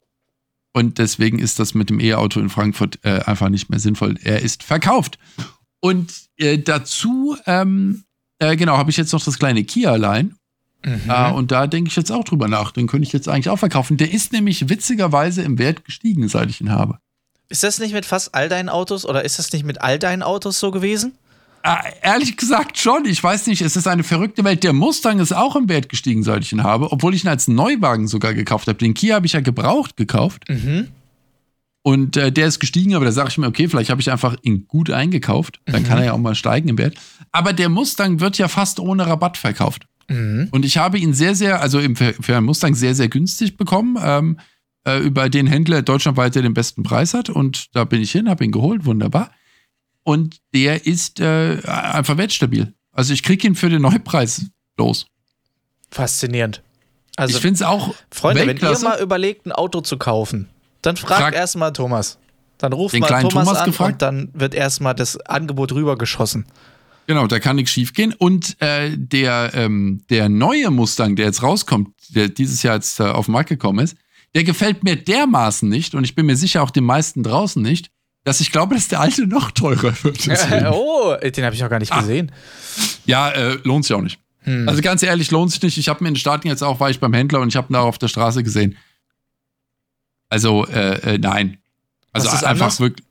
[0.72, 4.16] Und deswegen ist das mit dem E-Auto in Frankfurt äh, einfach nicht mehr sinnvoll.
[4.24, 5.20] Er ist verkauft.
[5.80, 8.04] Und äh, dazu, ähm,
[8.40, 10.32] äh, genau, habe ich jetzt noch das kleine Kia-Line.
[10.84, 11.10] Mhm.
[11.10, 12.72] Äh, und da denke ich jetzt auch drüber nach.
[12.72, 13.98] Den könnte ich jetzt eigentlich auch verkaufen.
[13.98, 17.00] Der ist nämlich witzigerweise im Wert gestiegen, seit ich ihn habe.
[17.50, 20.24] Ist das nicht mit fast all deinen Autos oder ist das nicht mit all deinen
[20.24, 21.14] Autos so gewesen?
[21.64, 23.06] Äh, ehrlich gesagt schon.
[23.06, 24.64] Ich weiß nicht, es ist eine verrückte Welt.
[24.64, 27.48] Der Mustang ist auch im Wert gestiegen, seit ich ihn habe, obwohl ich ihn als
[27.48, 28.78] Neuwagen sogar gekauft habe.
[28.78, 30.48] Den Kia habe ich ja gebraucht gekauft.
[30.48, 30.90] Mhm.
[31.90, 34.36] Und äh, der ist gestiegen, aber da sage ich mir, okay, vielleicht habe ich einfach
[34.44, 35.60] ihn gut eingekauft.
[35.66, 35.88] Dann mhm.
[35.88, 36.94] kann er ja auch mal steigen im Wert.
[37.32, 39.88] Aber der Mustang wird ja fast ohne Rabatt verkauft.
[40.08, 40.50] Mhm.
[40.52, 43.98] Und ich habe ihn sehr, sehr, also im, für einen Mustang sehr, sehr günstig bekommen.
[44.00, 44.40] Ähm,
[44.86, 47.28] äh, über den Händler deutschlandweit, der den besten Preis hat.
[47.28, 49.32] Und da bin ich hin, habe ihn geholt, wunderbar.
[50.04, 52.72] Und der ist äh, einfach wertstabil.
[52.92, 54.46] Also ich kriege ihn für den Neupreis
[54.78, 55.08] los.
[55.90, 56.62] Faszinierend.
[57.16, 57.96] Also, ich finde es auch.
[58.12, 58.84] Freunde, Weltklasse.
[58.84, 60.50] wenn ihr mal überlegt, ein Auto zu kaufen,
[60.82, 62.18] dann fragt Frag erstmal Thomas.
[62.58, 63.92] Dann ruft mal Thomas, Thomas an gefragt.
[63.94, 66.46] und dann wird erstmal das Angebot rübergeschossen.
[67.08, 68.14] Genau, da kann nichts schief gehen.
[68.14, 73.04] Und äh, der, ähm, der neue Mustang, der jetzt rauskommt, der dieses Jahr jetzt äh,
[73.04, 73.98] auf den Markt gekommen ist,
[74.36, 77.90] der gefällt mir dermaßen nicht und ich bin mir sicher auch den meisten draußen nicht,
[78.26, 80.28] dass ich glaube, dass der alte noch teurer wird.
[80.72, 82.02] oh, den habe ich noch gar nicht ah.
[82.02, 82.32] gesehen.
[83.06, 84.20] Ja, äh, lohnt sich auch nicht.
[84.42, 84.70] Hm.
[84.70, 85.78] Also ganz ehrlich, lohnt sich nicht.
[85.78, 87.72] Ich habe mir in den Staaten jetzt auch, war ich beim Händler und ich habe
[87.72, 88.78] ihn da auf der Straße gesehen.
[90.30, 91.58] Also, äh, äh, nein.
[92.12, 92.80] Also einfach anders?
[92.80, 93.06] wirklich.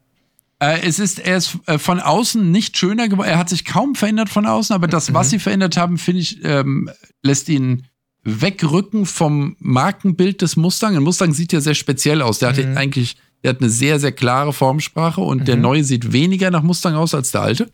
[0.60, 3.28] Äh, es ist, er ist äh, von außen nicht schöner geworden.
[3.28, 5.14] Er hat sich kaum verändert von außen, aber das, mhm.
[5.14, 6.90] was sie verändert haben, finde ich, ähm,
[7.22, 7.86] lässt ihn
[8.24, 10.96] wegrücken vom Markenbild des Mustang.
[10.96, 12.40] Ein Mustang sieht ja sehr speziell aus.
[12.40, 12.56] Der mhm.
[12.56, 15.44] hat eigentlich, der hat eine sehr, sehr klare Formsprache und mhm.
[15.44, 17.70] der neue sieht weniger nach Mustang aus als der alte.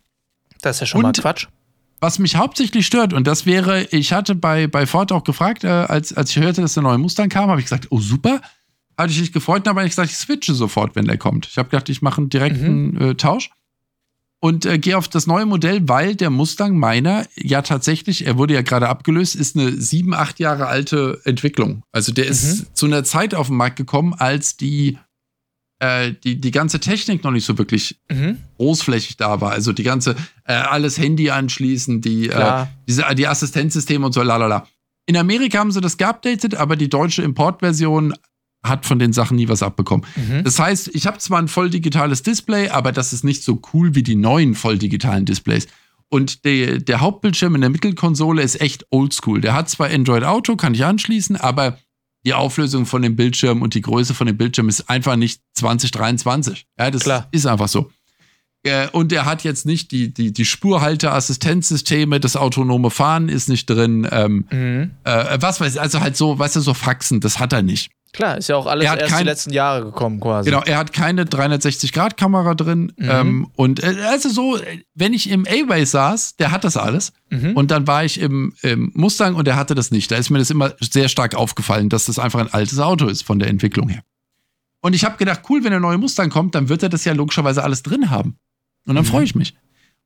[0.61, 1.47] Das ist ja schon und mal Quatsch.
[2.01, 5.67] Was mich hauptsächlich stört, und das wäre, ich hatte bei, bei Ford auch gefragt, äh,
[5.67, 8.41] als, als ich hörte, dass der neue Mustang kam, habe ich gesagt, oh super,
[8.97, 11.47] hatte ich mich gefreut, dann habe ich gesagt, ich switche sofort, wenn der kommt.
[11.47, 13.01] Ich habe gedacht, ich mache einen direkten mhm.
[13.01, 13.49] äh, Tausch
[14.45, 18.53] und äh, gehe auf das neue Modell, weil der Mustang meiner ja tatsächlich, er wurde
[18.53, 21.83] ja gerade abgelöst, ist eine sieben, acht Jahre alte Entwicklung.
[21.91, 22.31] Also der mhm.
[22.31, 24.99] ist zu einer Zeit auf den Markt gekommen, als die,
[25.79, 28.37] äh, die, die ganze Technik noch nicht so wirklich mhm.
[28.57, 29.51] großflächig da war.
[29.51, 30.15] Also die ganze,
[30.45, 34.67] äh, alles Handy anschließen, die, äh, diese, die Assistenzsysteme und so, lalala.
[35.07, 38.13] In Amerika haben sie das geupdatet, aber die deutsche Importversion
[38.67, 40.05] hat von den Sachen nie was abbekommen.
[40.15, 40.43] Mhm.
[40.43, 43.95] Das heißt, ich habe zwar ein voll digitales Display, aber das ist nicht so cool
[43.95, 45.67] wie die neuen voll digitalen Displays.
[46.09, 49.41] Und der, der Hauptbildschirm in der Mittelkonsole ist echt oldschool.
[49.41, 51.79] Der hat zwar Android Auto, kann ich anschließen, aber
[52.25, 56.65] die Auflösung von dem Bildschirm und die Größe von dem Bildschirm ist einfach nicht 2023.
[56.77, 57.27] Ja, das Klar.
[57.31, 57.91] ist einfach so.
[58.93, 64.07] Und er hat jetzt nicht die, die, die Spurhalter-Assistenzsysteme, das autonome Fahren ist nicht drin.
[64.11, 64.91] Ähm, mhm.
[65.03, 67.91] äh, was weiß ich, also halt so, weißt du, so Faxen, das hat er nicht.
[68.15, 70.49] Klar, ist ja auch alles erst kein, die letzten Jahre gekommen quasi.
[70.49, 72.93] Genau, er hat keine 360-Grad-Kamera drin.
[72.95, 73.09] Mhm.
[73.09, 74.57] Ähm, und äh, also so,
[74.93, 77.11] wenn ich im A-Way saß, der hat das alles.
[77.29, 77.57] Mhm.
[77.57, 80.11] Und dann war ich im, im, Mustang und der hatte das nicht.
[80.11, 83.23] Da ist mir das immer sehr stark aufgefallen, dass das einfach ein altes Auto ist
[83.23, 84.03] von der Entwicklung her.
[84.79, 87.11] Und ich habe gedacht, cool, wenn der neue Mustang kommt, dann wird er das ja
[87.11, 88.37] logischerweise alles drin haben.
[88.85, 89.09] Und dann mhm.
[89.09, 89.55] freue ich mich.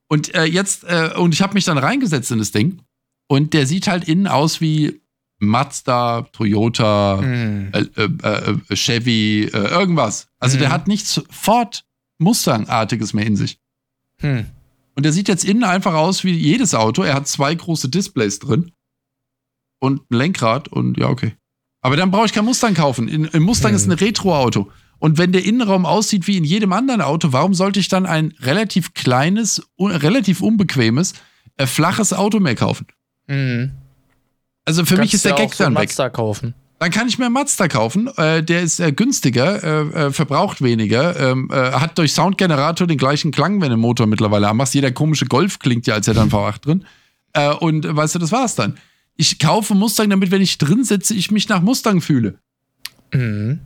[0.07, 2.81] Und äh, jetzt, äh, und ich habe mich dann reingesetzt in das Ding.
[3.27, 4.99] Und der sieht halt innen aus wie
[5.39, 7.71] Mazda, Toyota, mm.
[7.73, 10.27] äh, äh, äh, Chevy, äh, irgendwas.
[10.39, 10.59] Also mm.
[10.59, 11.85] der hat nichts Ford
[12.19, 13.59] Mustang-artiges mehr in sich.
[14.19, 14.45] Hm.
[14.95, 17.03] Und der sieht jetzt innen einfach aus wie jedes Auto.
[17.03, 18.71] Er hat zwei große Displays drin
[19.79, 21.35] und ein Lenkrad und ja, okay.
[21.81, 23.07] Aber dann brauche ich kein Mustang kaufen.
[23.07, 23.75] In, ein Mustang hm.
[23.77, 24.69] ist ein Retro-Auto.
[24.99, 28.33] Und wenn der Innenraum aussieht wie in jedem anderen Auto, warum sollte ich dann ein
[28.41, 31.13] relativ kleines, un relativ unbequemes,
[31.55, 32.87] äh, flaches Auto mehr kaufen?
[33.27, 33.71] Mhm.
[34.69, 35.89] Also für mich ist der Gag so dann weg.
[35.89, 36.53] Mazda kaufen.
[36.77, 38.07] Dann kann ich mir einen Mazda kaufen.
[38.17, 42.99] Äh, der ist äh, günstiger, äh, äh verbraucht weniger, ähm, äh, hat durch Soundgenerator den
[42.99, 44.75] gleichen Klang, wenn du den Motor mittlerweile anmachst.
[44.75, 46.85] Jeder komische Golf klingt ja, als hätte er einen V8 drin.
[47.33, 48.77] Äh, und weißt du, das war's dann.
[49.15, 52.35] Ich kaufe Mustang, damit, wenn ich drin sitze, ich mich nach Mustang fühle.
[53.11, 53.61] Mhm.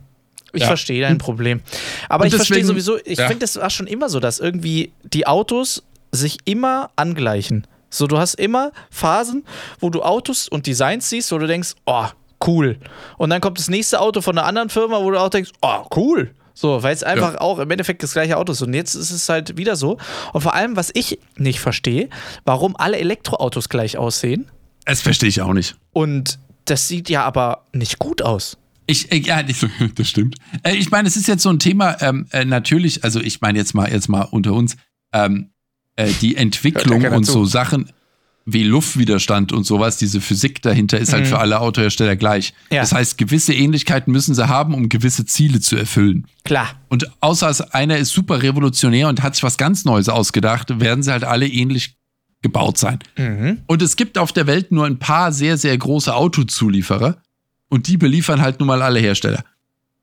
[0.54, 0.68] Ich ja.
[0.68, 1.60] verstehe dein Problem.
[2.08, 3.26] Aber und ich verstehe sowieso, ich ja.
[3.26, 5.82] finde, das war schon immer so, dass irgendwie die Autos
[6.12, 7.66] sich immer angleichen.
[7.94, 9.44] So, du hast immer Phasen,
[9.78, 12.06] wo du Autos und Designs siehst, wo du denkst, oh,
[12.44, 12.78] cool.
[13.18, 15.84] Und dann kommt das nächste Auto von einer anderen Firma, wo du auch denkst, oh,
[15.94, 16.34] cool.
[16.54, 17.40] So, weil es einfach ja.
[17.40, 18.62] auch im Endeffekt das gleiche Auto ist.
[18.62, 19.98] Und jetzt ist es halt wieder so.
[20.32, 22.08] Und vor allem, was ich nicht verstehe,
[22.44, 24.50] warum alle Elektroautos gleich aussehen.
[24.84, 25.76] Das verstehe ich auch nicht.
[25.92, 28.56] Und das sieht ja aber nicht gut aus.
[28.86, 29.42] Ich, äh, ja,
[29.94, 30.36] das stimmt.
[30.64, 33.58] Äh, ich meine, es ist jetzt so ein Thema, ähm, äh, natürlich, also ich meine
[33.58, 34.76] jetzt mal, jetzt mal unter uns,
[35.12, 35.50] ähm,
[35.96, 37.90] äh, die Entwicklung und so Sachen
[38.46, 41.28] wie Luftwiderstand und sowas, diese Physik dahinter ist halt mhm.
[41.28, 42.52] für alle Autohersteller gleich.
[42.70, 42.80] Ja.
[42.80, 46.26] Das heißt, gewisse Ähnlichkeiten müssen sie haben, um gewisse Ziele zu erfüllen.
[46.44, 46.68] Klar.
[46.88, 51.02] Und außer als einer ist super revolutionär und hat sich was ganz Neues ausgedacht, werden
[51.02, 51.96] sie halt alle ähnlich
[52.42, 52.98] gebaut sein.
[53.16, 53.62] Mhm.
[53.66, 57.22] Und es gibt auf der Welt nur ein paar sehr, sehr große Autozulieferer.
[57.70, 59.42] Und die beliefern halt nun mal alle Hersteller.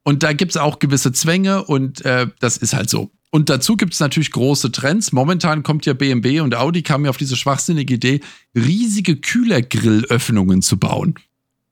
[0.04, 3.12] Und da gibt es auch gewisse Zwänge und äh, das ist halt so.
[3.34, 5.14] Und dazu gibt es natürlich große Trends.
[5.14, 8.20] Momentan kommt ja BMW und Audi kam ja auf diese schwachsinnige Idee,
[8.56, 11.16] riesige Kühlergrillöffnungen zu bauen.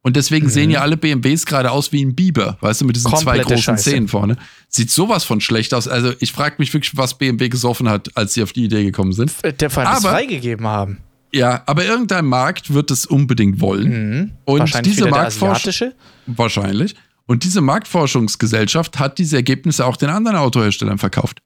[0.02, 0.52] Und deswegen Mhm.
[0.52, 3.48] sehen ja alle BMWs gerade aus wie ein Biber, weißt du, mit diesen zwei Komplette
[3.56, 3.90] großen Scheiße.
[3.92, 4.38] Zähnen vorne.
[4.70, 5.90] Sieht sowas von schlecht aus.
[5.90, 9.12] Also ich frage mich wirklich, was BMW gesoffen hat, als sie auf die Idee gekommen
[9.12, 9.34] sind.
[9.60, 11.00] Der Fall Aber- freigegeben haben.
[11.34, 13.90] Ja, aber irgendein Markt wird es unbedingt wollen.
[14.22, 14.32] Mhm.
[14.46, 15.92] Und Wahrscheinlich diese Marktforschung,
[16.26, 16.96] wahrscheinlich.
[17.28, 21.42] Und diese Marktforschungsgesellschaft hat diese Ergebnisse auch den anderen Autoherstellern verkauft.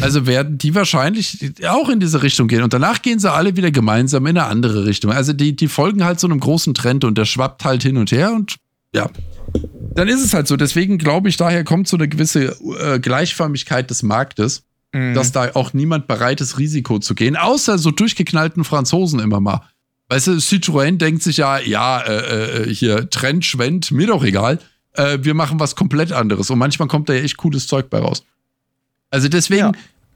[0.00, 2.62] Also werden die wahrscheinlich auch in diese Richtung gehen.
[2.62, 5.12] Und danach gehen sie alle wieder gemeinsam in eine andere Richtung.
[5.12, 8.10] Also die, die folgen halt so einem großen Trend und der schwappt halt hin und
[8.10, 8.56] her und
[8.94, 9.10] ja.
[9.94, 10.56] Dann ist es halt so.
[10.56, 14.64] Deswegen glaube ich, daher kommt so eine gewisse äh, Gleichförmigkeit des Marktes,
[14.94, 15.14] Mhm.
[15.14, 19.62] dass da auch niemand bereit ist, Risiko zu gehen, außer so durchgeknallten Franzosen immer mal.
[20.10, 24.58] Weißt du, Citroën denkt sich ja, ja, äh, äh, hier, Trend, Schwend, mir doch egal.
[24.92, 26.50] Äh, wir machen was komplett anderes.
[26.50, 28.22] Und manchmal kommt da ja echt cooles Zeug bei raus.
[29.12, 29.72] Also deswegen, Ja.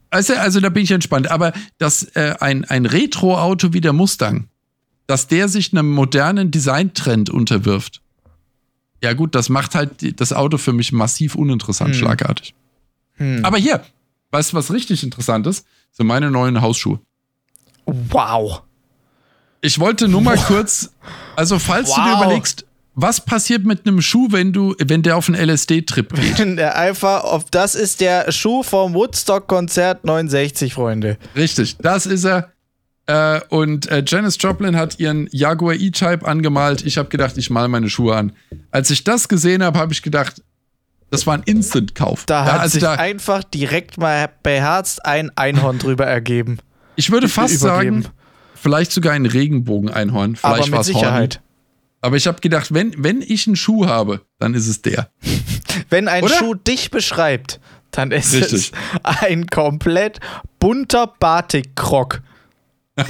[0.09, 1.31] also, also da bin ich entspannt.
[1.31, 4.49] Aber dass äh, ein, ein Retro-Auto wie der Mustang,
[5.07, 8.01] dass der sich einem modernen Designtrend unterwirft,
[9.01, 11.99] ja gut, das macht halt das Auto für mich massiv uninteressant, Hm.
[11.99, 12.53] schlagartig.
[13.13, 13.45] Hm.
[13.45, 13.81] Aber hier,
[14.31, 15.65] weißt du, was richtig interessant ist?
[15.93, 16.99] Sind meine neuen Hausschuhe.
[17.85, 18.63] Wow.
[19.61, 20.91] Ich wollte nur mal kurz,
[21.35, 22.23] also falls du dir Wow.
[22.25, 22.65] überlegst,
[22.99, 26.57] was passiert mit einem Schuh, wenn du, wenn der auf einen LSD-Trip geht?
[26.57, 31.17] Der einfach auf das ist der Schuh vom Woodstock Konzert 69, Freunde.
[31.35, 32.51] Richtig, das ist er.
[33.05, 36.83] Äh, und äh, Janis Joplin hat ihren Jaguar E-Type angemalt.
[36.85, 38.31] Ich habe gedacht, ich mal meine Schuhe an.
[38.71, 40.41] Als ich das gesehen habe, habe ich gedacht,
[41.11, 42.25] das war ein Instant-Kauf.
[42.25, 46.57] Da Ja, hat also sich da, einfach direkt mal beherzt ein Einhorn drüber ergeben.
[46.95, 48.01] ich würde fast übergeben.
[48.01, 48.13] sagen,
[48.55, 50.35] vielleicht sogar ein Regenbogen-Einhorn.
[50.35, 51.35] Vielleicht Aber mit war's Sicherheit.
[51.35, 51.46] Horny.
[52.01, 55.09] Aber ich habe gedacht, wenn, wenn ich einen Schuh habe, dann ist es der.
[55.89, 56.35] Wenn ein Oder?
[56.35, 57.59] Schuh dich beschreibt,
[57.91, 58.53] dann ist Richtig.
[58.53, 58.71] es
[59.03, 60.19] ein komplett
[60.59, 62.21] bunter Batik-Krog.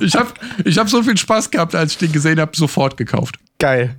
[0.00, 0.32] Ich habe
[0.64, 3.38] ich hab so viel Spaß gehabt, als ich den gesehen habe, sofort gekauft.
[3.58, 3.96] Geil.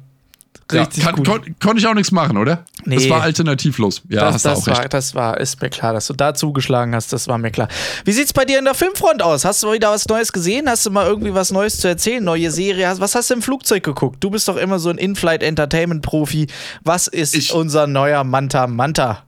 [0.72, 1.28] Richtig ja, kann, gut.
[1.28, 2.66] kon, konnte ich auch nichts machen, oder?
[2.86, 2.96] Nee.
[2.96, 4.02] Das war alternativlos.
[4.10, 4.94] Ja, das, hast das, auch war, recht.
[4.94, 7.68] das war, ist mir klar, dass du da zugeschlagen hast, das war mir klar.
[8.04, 9.46] Wie sieht's bei dir in der Filmfront aus?
[9.46, 10.68] Hast du wieder was Neues gesehen?
[10.68, 12.24] Hast du mal irgendwie was Neues zu erzählen?
[12.24, 12.94] Neue Serie?
[13.00, 14.24] Was hast du im Flugzeug geguckt?
[14.24, 16.48] Du bist doch immer so ein In-Flight-Entertainment-Profi.
[16.84, 19.24] Was ist Ich- unser neuer Manta Manta?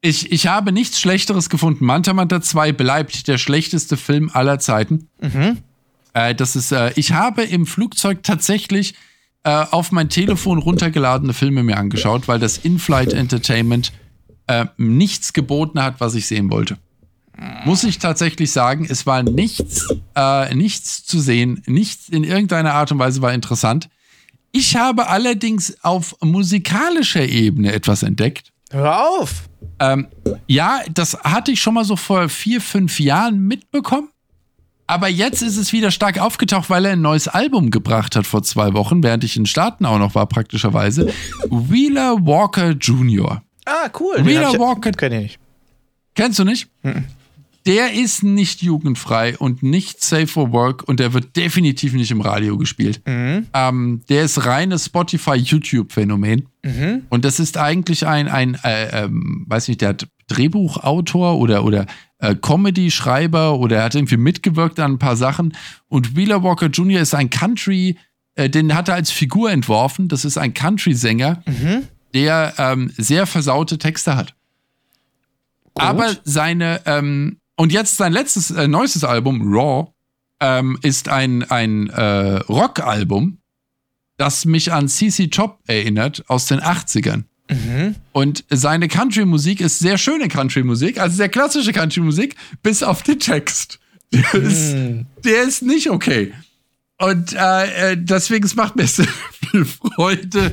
[0.00, 1.84] Ich, ich habe nichts Schlechteres gefunden.
[1.86, 5.08] Manta Manta 2 bleibt der schlechteste Film aller Zeiten.
[5.20, 5.58] Mhm.
[6.12, 8.94] Äh, das ist, äh, ich habe im Flugzeug tatsächlich
[9.44, 13.92] äh, auf mein Telefon runtergeladene Filme mir angeschaut, weil das In-Flight Entertainment
[14.46, 16.78] äh, nichts geboten hat, was ich sehen wollte.
[17.64, 22.92] Muss ich tatsächlich sagen, es war nichts, äh, nichts zu sehen, nichts in irgendeiner Art
[22.92, 23.88] und Weise war interessant.
[24.52, 28.52] Ich habe allerdings auf musikalischer Ebene etwas entdeckt.
[28.70, 29.48] Hör auf!
[29.80, 30.06] Ähm,
[30.46, 34.08] ja, das hatte ich schon mal so vor vier, fünf Jahren mitbekommen.
[34.86, 38.42] Aber jetzt ist es wieder stark aufgetaucht, weil er ein neues Album gebracht hat vor
[38.42, 41.12] zwei Wochen, während ich in den Staaten auch noch war, praktischerweise.
[41.50, 43.42] Wheeler Walker Jr.
[43.64, 44.24] Ah, cool.
[44.26, 45.38] Wheeler ich- Walker- Kenn ich nicht.
[46.14, 46.68] Kennst du nicht?
[47.66, 52.20] Der ist nicht jugendfrei und nicht safe for work und der wird definitiv nicht im
[52.20, 53.00] Radio gespielt.
[53.06, 56.46] Ähm, der ist reines Spotify-YouTube-Phänomen.
[57.08, 61.86] Und das ist eigentlich ein, ein äh, ähm, weiß nicht, der hat Drehbuchautor oder, oder
[62.18, 65.56] äh, Comedy-Schreiber oder er hat irgendwie mitgewirkt an ein paar Sachen.
[65.88, 67.00] Und Wheeler Walker Jr.
[67.00, 67.98] ist ein Country,
[68.34, 70.08] äh, den hat er als Figur entworfen.
[70.08, 71.42] Das ist ein Country-Sänger,
[72.14, 74.34] der ähm, sehr versaute Texte hat.
[75.74, 79.92] Aber seine, ähm, und jetzt sein letztes, äh, neuestes Album, Raw,
[80.40, 83.38] ähm, ist ein, ein äh, Rock-Album,
[84.16, 87.24] das mich an CC Top erinnert aus den 80ern.
[88.12, 93.80] Und seine Country-Musik ist sehr schöne Country-Musik, also sehr klassische Country-Musik, bis auf den Text.
[94.12, 94.76] Der, ist,
[95.24, 96.32] der ist nicht okay.
[96.98, 99.08] Und äh, äh, deswegen, es macht mir sehr
[99.50, 100.52] viel Freude.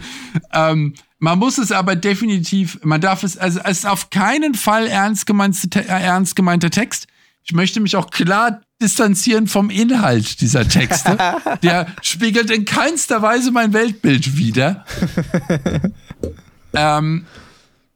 [0.51, 4.87] Ähm, man muss es aber definitiv, man darf es, also es ist auf keinen Fall
[4.87, 7.07] ernst, gemeinte, äh, ernst gemeinter Text.
[7.43, 11.17] Ich möchte mich auch klar distanzieren vom Inhalt dieser Texte.
[11.63, 14.85] Der spiegelt in keinster Weise mein Weltbild wider.
[16.73, 17.25] ähm,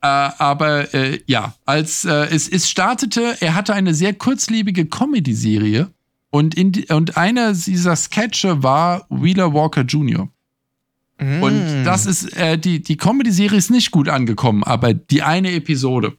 [0.01, 5.91] äh, aber äh, ja, als äh, es, es startete, er hatte eine sehr kurzlebige Comedy-Serie
[6.29, 10.29] und, in, und einer dieser Sketche war Wheeler Walker Jr.
[11.17, 16.17] Und das ist, äh, die, die Comedy-Serie ist nicht gut angekommen, aber die eine Episode.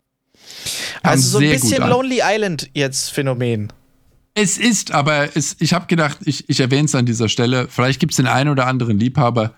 [1.02, 1.86] Also so ein bisschen.
[1.86, 3.72] Lonely Island jetzt Phänomen.
[4.32, 7.68] Es ist, aber es, ich habe gedacht, ich, ich erwähne es an dieser Stelle.
[7.68, 9.54] Vielleicht gibt es den einen oder anderen Liebhaber,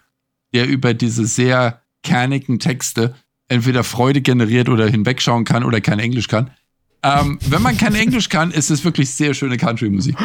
[0.53, 3.15] der über diese sehr kernigen Texte
[3.49, 6.51] entweder Freude generiert oder hinwegschauen kann oder kein Englisch kann.
[7.03, 10.17] Ähm, wenn man kein Englisch kann, ist es wirklich sehr schöne Country-Musik.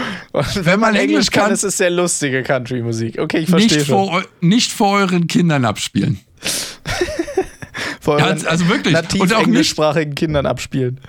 [0.55, 3.19] Wenn man Englisch kann, ist es sehr lustige Country-Musik.
[3.19, 4.07] Okay, ich verstehe nicht schon.
[4.09, 6.19] Vor, nicht vor euren Kindern abspielen.
[8.01, 8.93] vor Ja, euren also wirklich.
[8.93, 10.99] nativ Und auch nicht- englischsprachigen Kindern abspielen.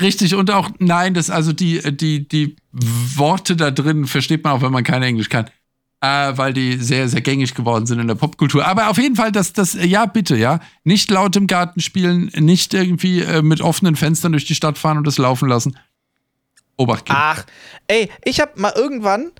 [0.00, 4.62] Richtig, und auch, nein, das, also die, die, die Worte da drin versteht man auch,
[4.62, 5.46] wenn man kein Englisch kann.
[6.04, 8.66] Äh, weil die sehr, sehr gängig geworden sind in der Popkultur.
[8.66, 10.60] Aber auf jeden Fall, das, das, ja, bitte, ja.
[10.82, 14.98] Nicht laut im Garten spielen, nicht irgendwie äh, mit offenen Fenstern durch die Stadt fahren
[14.98, 15.78] und das laufen lassen.
[16.76, 17.18] Obacht, Kind.
[17.18, 17.46] Ach,
[17.86, 19.32] ey, ich hab mal irgendwann,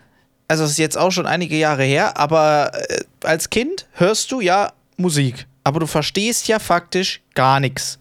[0.48, 4.40] also das ist jetzt auch schon einige Jahre her, aber äh, als Kind hörst du
[4.40, 7.98] ja Musik, aber du verstehst ja faktisch gar nichts.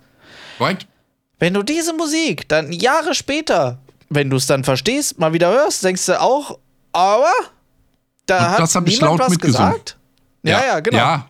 [0.57, 0.87] Right?
[1.37, 5.83] Wenn du diese Musik dann Jahre später, wenn du es dann verstehst, mal wieder hörst,
[5.83, 6.59] denkst du auch,
[6.93, 7.33] aber
[8.25, 9.71] da Und hat das hab ich laut was mitgesungen.
[9.71, 9.97] gesagt.
[10.43, 10.97] Ja, ja, genau.
[10.97, 11.29] Ja.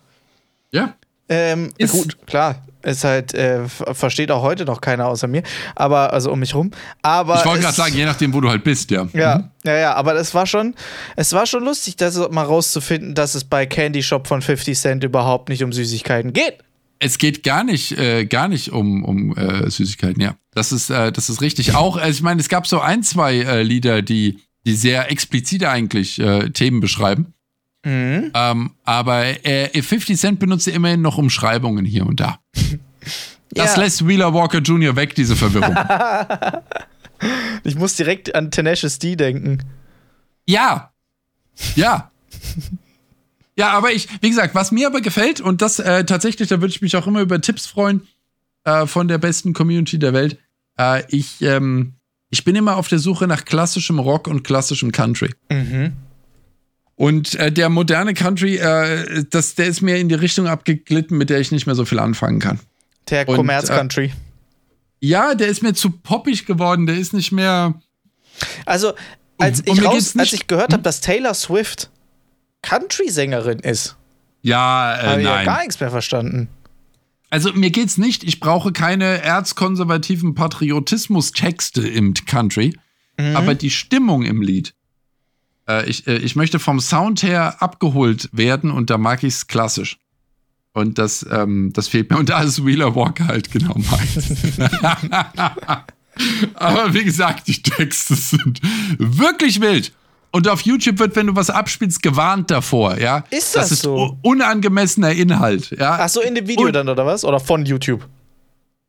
[0.71, 0.93] Ja.
[1.29, 2.61] Ähm, Ist- gut, klar.
[2.81, 5.41] Ist halt, äh, ver- versteht auch heute noch keiner außer mir,
[5.73, 6.71] aber, also um mich rum.
[7.01, 9.07] Aber Ich wollte gerade sagen, je nachdem, wo du halt bist, ja.
[9.13, 10.75] Ja, ja, ja, aber es war schon,
[11.15, 15.01] es war schon lustig, das mal rauszufinden, dass es bei Candy Shop von 50 Cent
[15.05, 16.57] überhaupt nicht um Süßigkeiten geht.
[16.99, 20.35] Es geht gar nicht, äh, gar nicht um, um äh, Süßigkeiten, ja.
[20.53, 21.75] Das ist, äh, das ist richtig.
[21.75, 25.63] Auch, also ich meine, es gab so ein, zwei äh, Lieder, die, die sehr explizit
[25.65, 27.33] eigentlich äh, Themen beschreiben.
[27.85, 28.31] Mhm.
[28.33, 32.39] Ähm, aber äh, 50 Cent benutzt ja immerhin noch Umschreibungen hier und da.
[33.55, 33.81] Das Ja.
[33.83, 34.95] lässt Wheeler Walker Jr.
[34.95, 35.75] weg, diese Verwirrung.
[37.63, 39.63] Ich muss direkt an Tenacious D denken.
[40.45, 40.91] ja.
[41.75, 42.11] Ja.
[43.55, 46.71] Ja, aber ich, wie gesagt, was mir aber gefällt, und das äh, tatsächlich, da würde
[46.73, 48.07] ich mich auch immer über Tipps freuen
[48.63, 50.39] äh, von der besten Community der Welt.
[50.79, 51.93] Äh, ich, ähm,
[52.33, 55.29] ich bin immer auf der Suche nach klassischem Rock und klassischem Country.
[55.51, 55.93] Mhm.
[56.95, 61.29] Und äh, der moderne Country, äh, das, der ist mir in die Richtung abgeglitten, mit
[61.29, 62.59] der ich nicht mehr so viel anfangen kann.
[63.11, 64.13] Der Und, Commerz äh, Country.
[64.99, 67.75] Ja, der ist mir zu poppig geworden, der ist nicht mehr.
[68.65, 68.93] Also,
[69.37, 71.91] als ich, raus, als ich gehört habe, dass Taylor Swift
[72.63, 73.95] Country-Sängerin ist,
[74.41, 76.47] Ja, habe äh, ich ja gar nichts mehr verstanden.
[77.33, 82.77] Also mir geht's nicht, ich brauche keine erzkonservativen Patriotismus-Texte im Country,
[83.17, 83.35] Mhm.
[83.35, 84.75] aber die Stimmung im Lied.
[85.67, 89.97] Äh, ich, äh, ich möchte vom Sound her abgeholt werden und da mag ich's klassisch.
[90.73, 92.19] Und das, ähm, das fehlt mir.
[92.19, 94.31] Und da ist Wheeler Walker halt genau meins.
[96.53, 98.61] aber wie gesagt, die Texte sind
[98.99, 99.91] wirklich wild.
[100.35, 103.23] Und auf YouTube wird, wenn du was abspielst, gewarnt davor, ja.
[103.29, 104.17] Ist das ist so?
[104.23, 105.97] unangemessener Inhalt, ja.
[106.01, 107.23] Ach so, in dem Video Und- dann, oder was?
[107.23, 108.07] Oder von YouTube?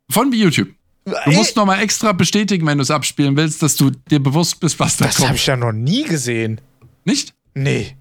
[0.09, 0.69] Von YouTube.
[1.05, 4.59] Du musst noch mal extra bestätigen, wenn du es abspielen willst, dass du dir bewusst
[4.59, 5.39] bist, was da Das habe kommt.
[5.39, 6.61] ich ja noch nie gesehen.
[7.03, 7.35] Nicht?
[7.53, 7.95] Nee.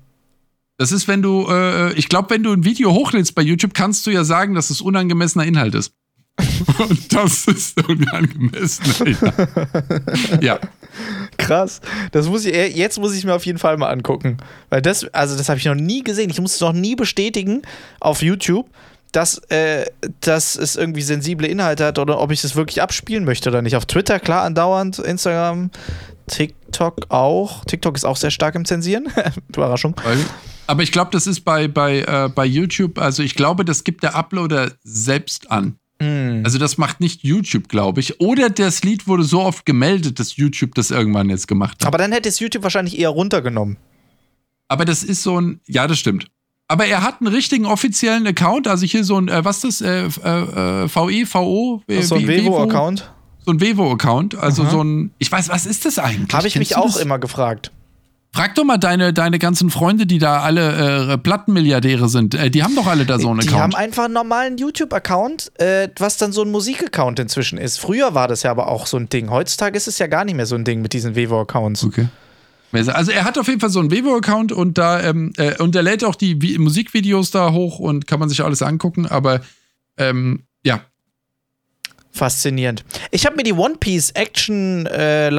[0.79, 4.07] Das ist, wenn du, äh, ich glaube, wenn du ein Video hochlädst bei YouTube, kannst
[4.07, 5.93] du ja sagen, dass es unangemessener Inhalt ist.
[6.79, 10.43] Und das ist unangemessener Inhalt.
[10.43, 10.59] ja.
[11.47, 11.81] Krass.
[12.13, 14.39] Das muss ich, äh, jetzt muss ich mir auf jeden Fall mal angucken.
[14.71, 16.31] Weil das, also das habe ich noch nie gesehen.
[16.31, 17.63] Ich muss es noch nie bestätigen
[18.01, 18.69] auf YouTube,
[19.13, 19.85] dass, äh,
[20.21, 23.77] dass es irgendwie sensible Inhalte hat oder ob ich es wirklich abspielen möchte oder nicht.
[23.77, 25.71] Auf Twitter, klar, andauernd, Instagram,
[26.27, 27.65] TikTok auch.
[27.65, 29.07] TikTok ist auch sehr stark im Zensieren.
[29.49, 29.95] Überraschung.
[30.67, 34.03] Aber ich glaube, das ist bei, bei, äh, bei YouTube, also ich glaube, das gibt
[34.03, 35.79] der Uploader selbst an.
[36.01, 38.21] Also das macht nicht YouTube, glaube ich.
[38.21, 41.87] Oder das Lied wurde so oft gemeldet, dass YouTube das irgendwann jetzt gemacht hat.
[41.87, 43.77] Aber dann hätte es YouTube wahrscheinlich eher runtergenommen.
[44.69, 46.27] Aber das ist so ein, ja, das stimmt.
[46.67, 49.87] Aber er hat einen richtigen offiziellen Account, also hier so ein, äh, was ist das,
[49.87, 51.83] äh, äh, äh, VE, VO?
[51.87, 53.13] Äh, so ein Vevo-Account.
[53.45, 56.35] So ein Vevo-Account, also so ein, ich weiß, was ist das eigentlich?
[56.35, 56.97] Habe ich Kennst mich auch das?
[56.97, 57.71] immer gefragt.
[58.35, 62.35] Frag doch mal deine, deine ganzen Freunde, die da alle äh, Plattenmilliardäre sind.
[62.35, 63.75] Äh, die haben doch alle da so einen Die haben Account.
[63.77, 67.79] einfach einen normalen YouTube-Account, äh, was dann so ein Musik-Account inzwischen ist.
[67.79, 69.31] Früher war das ja aber auch so ein Ding.
[69.31, 71.85] Heutzutage ist es ja gar nicht mehr so ein Ding mit diesen Vevo-Accounts.
[71.85, 72.09] Okay.
[72.73, 75.85] Also er hat auf jeden Fall so einen Vevo-Account und da ähm, äh, und er
[75.85, 79.43] lädt auch die Vi Musikvideos da hoch und kann man sich alles angucken, aber
[79.97, 80.81] ähm, ja,
[82.11, 82.85] Faszinierend.
[83.11, 85.31] Ich habe mir die One Piece Action, äh,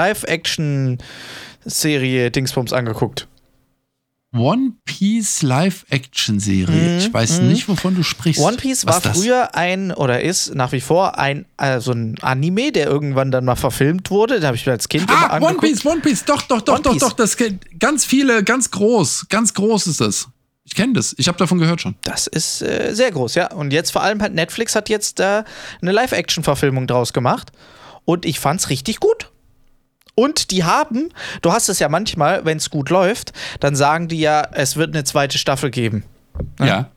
[1.65, 3.27] Live-Action-Serie Dingsbums angeguckt.
[4.33, 6.97] One Piece Live-Action-Serie.
[6.97, 8.41] ich weiß nicht, wovon du sprichst.
[8.41, 11.93] Mhm, One Piece Was war früher ein oder ist nach wie vor ein äh, so
[11.93, 14.41] ein Anime, der irgendwann dann mal verfilmt wurde.
[14.41, 15.57] Da habe ich mir als Kind immer Ah, One.
[15.59, 16.99] Piece, One Piece, doch, doch, doch, One doch, Piece.
[17.01, 17.13] doch.
[17.13, 17.37] Das
[17.79, 20.27] ganz viele, ganz groß, ganz groß ist das.
[20.65, 21.15] Ich kenne das.
[21.17, 21.95] Ich habe davon gehört schon.
[22.03, 23.53] Das ist äh, sehr groß, ja.
[23.53, 25.43] Und jetzt vor allem hat Netflix hat jetzt äh,
[25.81, 27.51] eine Live-Action-Verfilmung draus gemacht.
[28.03, 29.31] Und ich fand's richtig gut.
[30.15, 31.09] Und die haben,
[31.41, 34.95] du hast es ja manchmal, wenn es gut läuft, dann sagen die ja, es wird
[34.95, 36.03] eine zweite Staffel geben.
[36.59, 36.89] Ja.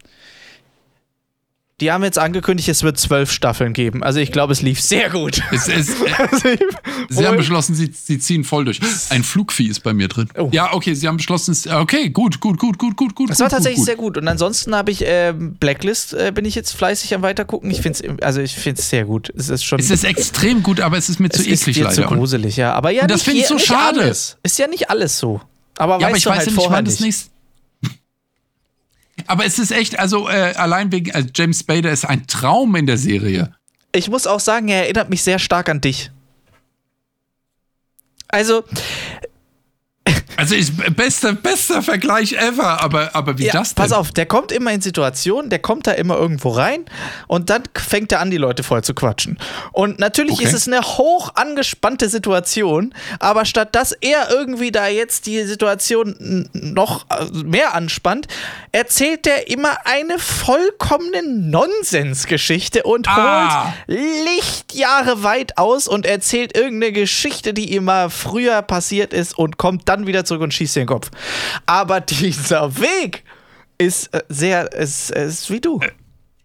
[1.80, 4.02] Die haben jetzt angekündigt, es wird zwölf Staffeln geben.
[4.02, 5.40] Also ich glaube, es lief sehr gut.
[5.52, 6.58] Es, es, äh,
[7.08, 8.80] sie haben beschlossen, sie, sie ziehen voll durch.
[9.10, 10.28] Ein Flugvieh ist bei mir drin.
[10.36, 10.48] Oh.
[10.52, 13.30] Ja, okay, sie haben beschlossen, es- okay, gut, gut, gut, gut, gut, gut.
[13.30, 14.18] Das gut, war tatsächlich gut, sehr gut.
[14.18, 17.70] Und ansonsten habe ich ähm, Blacklist, äh, bin ich jetzt fleißig am weitergucken.
[17.70, 19.32] Ich finde es, also ich finde es sehr gut.
[19.36, 19.78] Es ist schon.
[19.78, 21.94] Es ist extrem gut, aber es ist mir zu es ist eklig leider.
[21.94, 22.72] zu Und, gruselig, ja.
[22.74, 24.00] Aber ja, Und das nicht find ich so schade.
[24.00, 24.36] Alles.
[24.42, 25.40] Ist ja nicht alles so.
[25.76, 27.04] Aber ja, weißt aber ich du weiß halt ja nicht, vorher wann das nicht.
[27.04, 27.30] nächste.
[29.28, 32.86] Aber es ist echt, also äh, allein wegen also James Spader ist ein Traum in
[32.86, 33.54] der Serie.
[33.92, 36.10] Ich muss auch sagen, er erinnert mich sehr stark an dich.
[38.28, 38.64] Also,
[40.38, 43.82] Also ich, bester, bester Vergleich ever, aber, aber wie ja, das denn?
[43.82, 46.84] pass auf, der kommt immer in Situationen, der kommt da immer irgendwo rein
[47.26, 49.36] und dann fängt er an, die Leute voll zu quatschen.
[49.72, 50.44] Und natürlich Okay.
[50.44, 56.48] ist es eine hoch angespannte Situation, aber statt dass er irgendwie da jetzt die Situation
[56.52, 58.28] noch äh, mehr anspannt,
[58.70, 63.74] erzählt er immer eine vollkommene Nonsensgeschichte und Ah.
[63.88, 69.56] holt Lichtjahre weit aus und erzählt irgendeine Geschichte, die ihm mal früher passiert ist und
[69.58, 71.10] kommt dann wieder zurück und schießt dir den Kopf.
[71.66, 73.24] Aber dieser Weg
[73.78, 75.80] ist äh, sehr, ist, ist wie du.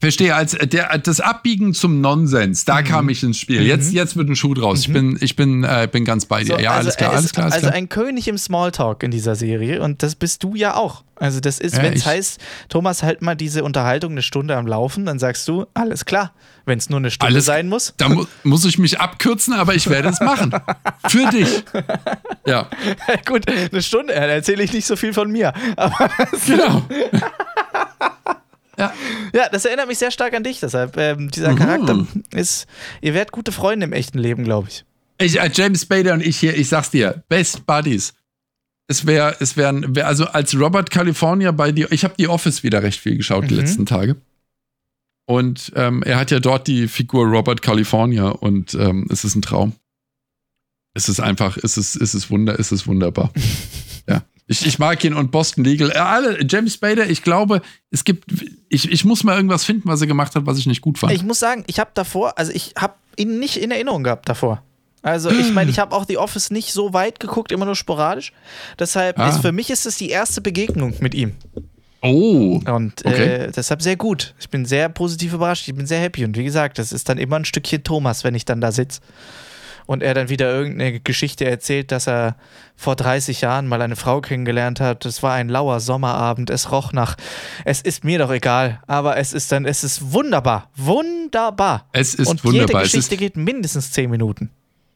[0.04, 2.86] Verstehe, als äh, der, das Abbiegen zum Nonsens, da Mhm.
[2.86, 3.62] kam ich ins Spiel.
[3.64, 4.82] Jetzt, jetzt wird ein Schuh draus.
[4.82, 6.56] Ich bin, ich bin, äh, bin ganz bei dir.
[6.56, 7.76] So, ja, also alles klar, er alles ist klar, alles also klar.
[7.78, 11.04] ein König im Smalltalk in dieser Serie und das bist du ja auch.
[11.16, 14.68] Also das ist, Ja, wenn es heißt, Thomas, halt mal diese Unterhaltung eine Stunde am
[14.68, 16.34] Laufen, dann sagst du, alles klar,
[16.66, 17.94] wenn es nur eine Stunde Alles- sein muss.
[17.98, 20.52] Da mu muss ich mich abkürzen, aber ich werde es machen.
[21.08, 21.64] Für dich.
[22.46, 22.68] Ja,
[23.26, 25.54] Gut, eine Stunde, dann erzähle ich nicht so viel von mir.
[25.78, 26.10] Aber
[26.46, 26.82] genau.
[28.78, 28.94] Ja,
[29.34, 30.60] ja, das erinnert mich sehr stark an dich.
[30.60, 31.56] Deshalb, ähm, dieser Mhm.
[31.58, 32.66] Charakter ist,
[33.02, 34.84] ihr werdet gute Freunde im echten Leben, glaube ich.
[35.20, 38.14] ich, äh, James Spader und ich hier, ich sag's dir, Best Buddies.
[38.88, 42.64] Es wäre, es wären, wär, also als Robert California bei dir, ich habe die Office
[42.64, 43.60] wieder recht viel geschaut die Mhm.
[43.62, 44.18] letzten Tage.
[45.26, 49.42] Und ähm, er hat ja dort die Figur Robert California und ähm, es ist ein
[49.42, 49.74] Traum.
[50.96, 53.32] Es ist einfach, es ist, es ist wunder, es ist wunderbar.
[54.10, 54.24] ja.
[54.48, 55.92] Ich, ich mag ihn und Boston Legal.
[55.92, 58.26] Äh, alle, James Spader, ich glaube, es gibt,
[58.70, 61.14] ich, ich muss mal irgendwas finden, was er gemacht hat, was ich nicht gut fand.
[61.14, 64.62] Ich muss sagen, ich habe davor, also ich habe ihn nicht in Erinnerung gehabt davor.
[65.02, 68.32] Also ich meine, ich habe auch The Office nicht so weit geguckt, immer nur sporadisch.
[68.80, 69.30] Deshalb Ah.
[69.30, 71.34] ist für mich ist es die erste Begegnung mit ihm.
[72.02, 72.62] oh.
[72.66, 73.24] Und Okay.
[73.46, 74.34] äh, deshalb sehr gut.
[74.40, 75.68] Ich bin sehr positiv überrascht.
[75.68, 76.24] Ich bin sehr happy.
[76.26, 79.02] Und wie gesagt, das ist dann immer ein Stückchen Thomas, wenn ich dann da sitze.
[79.86, 82.36] Und er dann wieder irgendeine Geschichte erzählt, dass er
[82.76, 85.06] vor 30 Jahren mal eine Frau kennengelernt hat.
[85.06, 86.50] Es war ein lauer Sommerabend.
[86.50, 87.16] Es roch nach.
[87.66, 88.82] Es ist mir doch egal.
[88.88, 90.70] Aber es ist dann, es ist wunderbar.
[90.76, 91.88] Wunderbar.
[91.92, 92.82] Es ist Und wunderbar.
[92.82, 94.50] jede Geschichte geht mindestens 10 Minuten.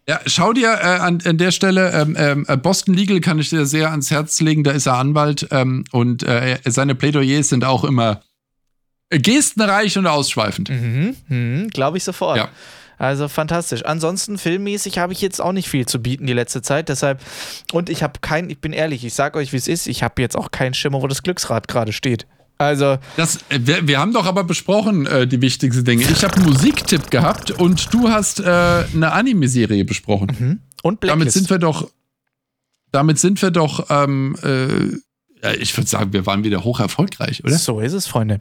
[0.10, 3.50] Ja, schau dir äh, an, an der Stelle, ähm, ähm, äh, Boston Legal kann ich
[3.50, 7.66] dir sehr ans Herz legen, da ist er Anwalt ähm, und äh, seine Plädoyers sind
[7.66, 8.22] auch immer
[9.10, 10.70] gestenreich und ausschweifend.
[10.70, 12.38] Mhm, mhm, Glaube ich sofort.
[12.38, 12.50] Ja.
[12.98, 13.86] Also fantastisch.
[13.86, 16.89] Ansonsten filmmäßig habe ich jetzt auch nicht viel zu bieten die letzte Zeit.
[16.89, 17.22] Deshalb
[17.72, 19.88] und ich habe kein, ich bin ehrlich, ich sage euch, wie es ist.
[19.88, 22.26] Ich habe jetzt auch keinen Schimmer, wo das Glücksrad gerade steht.
[22.60, 26.04] Also Das, äh, wir, wir haben doch aber besprochen, äh, die wichtigsten Dinge.
[26.04, 28.43] Ich habe einen Musiktipp gehabt und du hast äh,
[28.93, 30.64] eine Anime-Serie besprochen.
[30.82, 31.34] und Damit Blacklist.
[31.38, 31.88] sind wir doch,
[32.91, 34.98] damit sind wir doch, ähm, äh,
[35.60, 37.58] ich würde sagen, wir waren wieder hoch erfolgreich, oder?
[37.58, 38.40] So ist es, Freunde.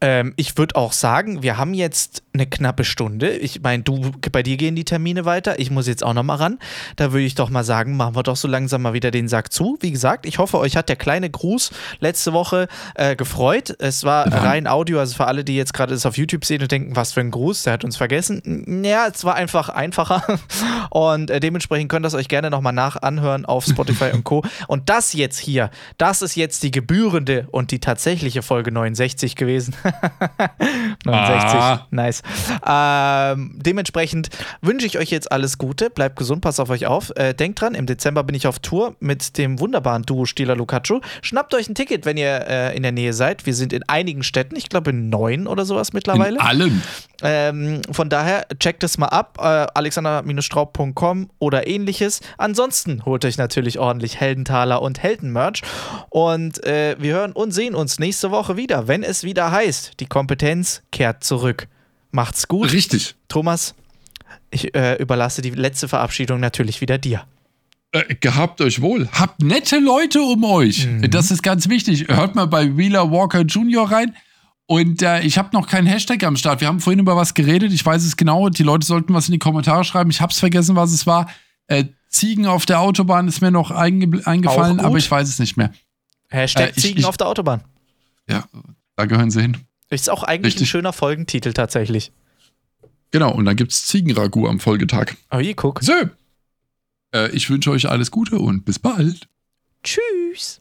[0.00, 3.30] Ähm, ich würde auch sagen, wir haben jetzt eine knappe Stunde.
[3.36, 5.58] Ich meine, du, bei dir gehen die Termine weiter.
[5.58, 6.58] Ich muss jetzt auch noch mal ran.
[6.96, 9.52] Da würde ich doch mal sagen, machen wir doch so langsam mal wieder den Sack
[9.52, 9.76] zu.
[9.80, 13.74] Wie gesagt, ich hoffe, euch hat der kleine Gruß letzte Woche äh, gefreut.
[13.78, 14.38] Es war Ja.
[14.40, 17.12] rein Audio, also für alle, die jetzt gerade das auf YouTube sehen und denken, was
[17.12, 18.82] für ein Gruß, der hat uns vergessen.
[18.84, 20.22] Ja, es war einfach einfacher.
[20.90, 24.24] Und äh, dementsprechend könnt ihr es euch gerne noch mal nach anhören auf Spotify und
[24.24, 24.42] Co.
[24.66, 29.74] Und das jetzt hier, das ist jetzt die gebührende und die tatsächliche Folge 69 gewesen.
[31.04, 31.86] 69, Ah.
[31.90, 32.22] nice.
[32.66, 34.28] Ähm, dementsprechend
[34.60, 35.90] wünsche ich euch jetzt alles Gute.
[35.90, 37.12] Bleibt gesund, passt auf euch auf.
[37.16, 41.00] Äh, denkt dran, im Dezember bin ich auf Tour mit dem wunderbaren Duo Stieler Lucaccio.
[41.22, 43.46] Schnappt euch ein Ticket, wenn ihr äh, in der Nähe seid.
[43.46, 46.36] Wir sind in einigen Städten, ich glaube in neun oder sowas mittlerweile.
[46.36, 46.82] In allem.
[47.22, 52.20] Ähm, von daher checkt es mal ab, äh, alexander-straub.com oder ähnliches.
[52.38, 55.62] Ansonsten holt euch natürlich ordentlich Heldentaler und Heldenmerch.
[56.08, 60.06] Und äh, wir hören und sehen uns nächste Woche wieder, wenn es wieder heißt, die
[60.06, 61.68] Kompetenz kehrt zurück.
[62.10, 62.72] Macht's gut.
[62.72, 63.14] Richtig.
[63.28, 63.74] Thomas,
[64.50, 67.24] ich äh, überlasse die letzte Verabschiedung natürlich wieder dir.
[67.92, 69.08] Äh, gehabt euch wohl.
[69.12, 70.88] Habt nette Leute um euch.
[71.08, 72.08] Das ist ganz wichtig.
[72.08, 73.90] Hört mal bei Wheeler Walker Jr.
[73.90, 74.14] rein.
[74.70, 76.60] Und äh, ich habe noch keinen Hashtag am Start.
[76.60, 77.72] Wir haben vorhin über was geredet.
[77.72, 78.50] Ich weiß es genau.
[78.50, 80.10] Die Leute sollten was in die Kommentare schreiben.
[80.10, 81.28] Ich habe es vergessen, was es war.
[81.66, 85.56] Äh, Ziegen auf der Autobahn ist mir noch einge eingefallen, aber ich weiß es nicht
[85.56, 85.72] mehr.
[86.28, 87.64] Hashtag Äh, ich- Ziegen ich- auf der Autobahn.
[88.28, 88.44] Ja,
[88.94, 89.56] da gehören sie hin.
[89.88, 90.70] Ist auch eigentlich ein Richtig.
[90.70, 92.12] schöner Folgentitel tatsächlich.
[93.10, 95.16] Genau, und dann gibt's Ziegenragout am Folgetag.
[95.32, 95.82] Oh, hier, guck.
[95.82, 95.94] So.
[97.12, 99.26] Äh, ich wünsche euch alles Gute und bis bald.
[99.82, 100.60] Tschüss.